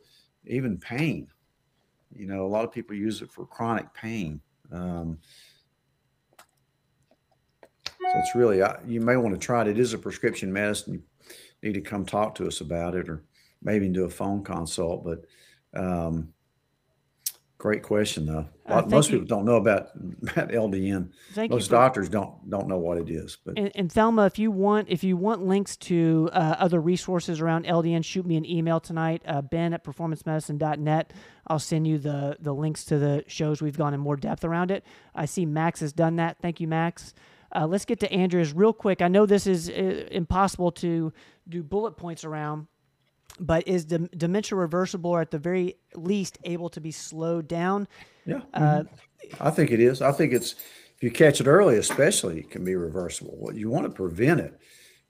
[0.47, 1.29] even pain.
[2.15, 4.41] You know, a lot of people use it for chronic pain.
[4.71, 5.19] Um,
[8.13, 9.69] so it's really, you may want to try it.
[9.69, 11.03] It is a prescription medicine.
[11.63, 13.25] You need to come talk to us about it or
[13.63, 15.05] maybe do a phone consult.
[15.05, 15.25] But
[15.75, 16.34] um,
[17.65, 18.47] great question, though.
[18.67, 19.17] Uh, Most you.
[19.21, 19.89] people don't know about,
[20.23, 21.09] about LDN.
[21.33, 23.39] Thank you Most for- doctors don't don't know what it is.
[23.43, 27.41] But And, and Thelma, if you want, if you want links to uh, other resources
[27.41, 31.15] around LDN, shoot me an email tonight, uh, Ben at performancemedicine.net.
[31.47, 34.71] I'll send you the the links to the shows we've gone in more depth around
[34.71, 34.85] it.
[35.15, 36.37] I see Max has done that.
[36.43, 37.15] Thank you, Max.
[37.57, 39.01] Uh, let's get to Andrea's real quick.
[39.01, 41.13] I know this is uh, impossible to
[41.49, 42.67] do bullet points around,
[43.41, 47.89] but is dem- dementia reversible or at the very least able to be slowed down?
[48.27, 48.85] yeah, Uh,
[49.41, 50.03] I think it is.
[50.03, 50.53] I think it's
[50.97, 53.37] if you catch it early, especially, it can be reversible.
[53.39, 54.59] Well, you want to prevent it,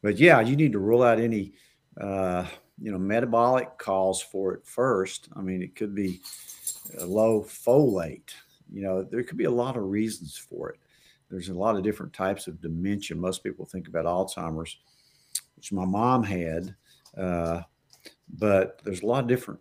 [0.03, 1.53] but yeah, you need to rule out any
[2.01, 2.47] uh,
[2.81, 5.29] you know metabolic cause for it first.
[5.37, 6.21] I mean, it could be
[6.99, 8.33] a low folate.
[8.73, 10.79] You know, there could be a lot of reasons for it.
[11.31, 13.17] There's a lot of different types of dementia.
[13.17, 14.79] Most people think about Alzheimer's,
[15.57, 16.75] which my mom had,
[17.17, 17.63] uh,
[18.29, 19.61] but there's a lot of different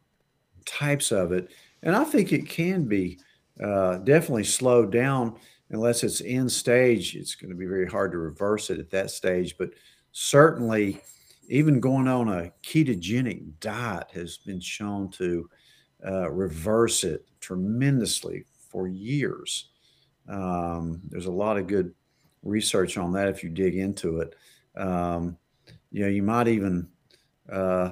[0.65, 1.51] types of it,
[1.81, 3.19] and I think it can be
[3.61, 5.35] uh, definitely slowed down
[5.69, 7.15] unless it's in stage.
[7.15, 9.57] It's going to be very hard to reverse it at that stage.
[9.57, 9.71] But
[10.11, 11.01] certainly,
[11.49, 15.49] even going on a ketogenic diet has been shown to
[16.05, 19.69] uh, reverse it tremendously for years.
[20.29, 21.93] Um, there's a lot of good
[22.43, 24.35] research on that if you dig into it.
[24.75, 25.37] Um,
[25.91, 26.87] you know, you might even
[27.51, 27.91] uh,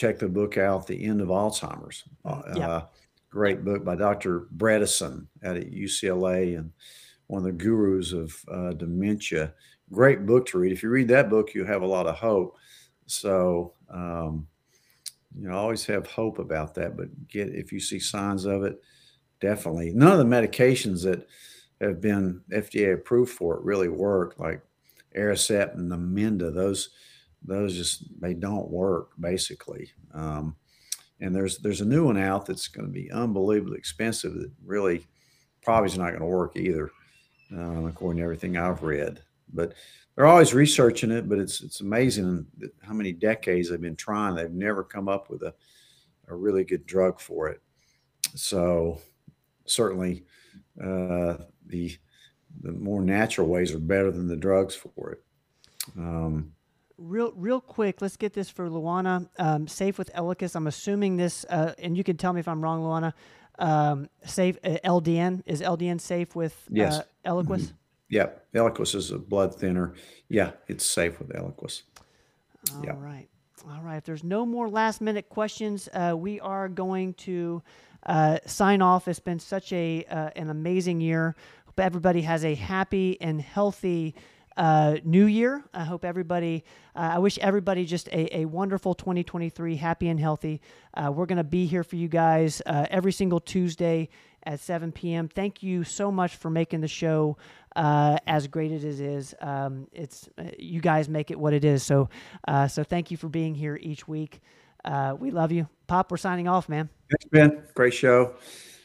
[0.00, 2.04] check the book out, The End of Alzheimer's.
[2.24, 2.82] Uh, Yeah.
[3.28, 4.46] great book by Dr.
[4.56, 6.72] Bredesen out at UCLA and
[7.26, 9.54] one of the gurus of uh, dementia.
[9.92, 10.72] Great book to read.
[10.72, 12.56] If you read that book, you have a lot of hope.
[13.06, 14.46] So, um,
[15.38, 16.96] you know, always have hope about that.
[16.96, 18.80] But get if you see signs of it,
[19.40, 19.92] definitely.
[19.92, 21.26] None of the medications that
[21.80, 24.62] have been FDA approved for it really work, like
[25.14, 26.52] Aricept and Namenda.
[26.52, 26.90] Those
[27.42, 29.90] those just they don't work basically.
[30.12, 30.56] Um,
[31.20, 35.06] and there's there's a new one out that's going to be unbelievably expensive that really
[35.62, 36.90] probably is not going to work either,
[37.52, 39.20] um, according to everything I've read.
[39.52, 39.74] But
[40.14, 41.28] they're always researching it.
[41.28, 42.46] But it's it's amazing
[42.82, 44.34] how many decades they've been trying.
[44.34, 45.54] They've never come up with a
[46.28, 47.60] a really good drug for it.
[48.34, 49.00] So
[49.66, 50.24] certainly
[50.82, 51.36] uh,
[51.66, 51.96] the
[52.62, 55.22] the more natural ways are better than the drugs for it.
[55.96, 56.52] Um,
[57.02, 59.26] Real, real quick, let's get this for Luana.
[59.38, 60.54] Um, safe with Eliquis.
[60.54, 63.14] I'm assuming this, uh, and you can tell me if I'm wrong, Luana.
[63.58, 66.98] Um, safe uh, LDN is LDN safe with Yes.
[66.98, 67.72] uh, Eliquis?
[68.10, 69.94] yeah, Eliquis is a blood thinner.
[70.28, 71.82] Yeah, it's safe with Eliquis.
[72.76, 72.92] All Yeah.
[72.98, 73.28] right.
[73.66, 73.96] All right.
[73.96, 77.62] If there's no more last minute questions, uh, we are going to
[78.04, 79.08] uh, sign off.
[79.08, 81.34] It's been such a uh, an amazing year.
[81.64, 84.14] Hope everybody has a happy and healthy
[84.60, 85.64] uh, new year.
[85.72, 86.64] I hope everybody,
[86.94, 90.60] uh, I wish everybody just a, a wonderful 2023, happy and healthy.
[90.92, 94.10] Uh, we're going to be here for you guys uh, every single Tuesday
[94.42, 95.28] at 7 p.m.
[95.28, 97.38] Thank you so much for making the show
[97.74, 99.34] uh, as great as it is.
[99.40, 101.82] Um, it's uh, you guys make it what it is.
[101.82, 102.10] So,
[102.46, 104.42] uh, so thank you for being here each week.
[104.84, 106.10] Uh, we love you, Pop.
[106.10, 106.90] We're signing off, man.
[107.10, 107.62] Thanks, Ben.
[107.74, 108.34] Great show.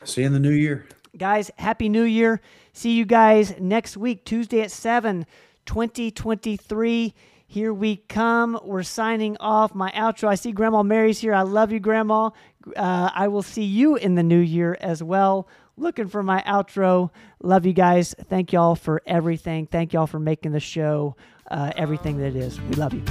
[0.06, 0.88] See you in the new year.
[1.18, 2.42] Guys, happy new year.
[2.74, 5.26] See you guys next week, Tuesday at 7,
[5.66, 7.14] 2023.
[7.48, 8.60] Here we come.
[8.64, 9.76] We're signing off.
[9.76, 10.28] My outro.
[10.28, 11.34] I see Grandma Mary's here.
[11.34, 12.32] I love you, Grandma.
[12.76, 15.48] Uh, I will see you in the new year as well.
[15.78, 17.12] Looking for my outro.
[17.42, 18.16] Love you guys.
[18.30, 19.68] Thank y'all for everything.
[19.68, 21.16] Thank y'all for making the show
[21.52, 22.60] uh, everything that it is.
[22.62, 23.04] We love you.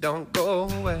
[0.00, 1.00] Don't go away.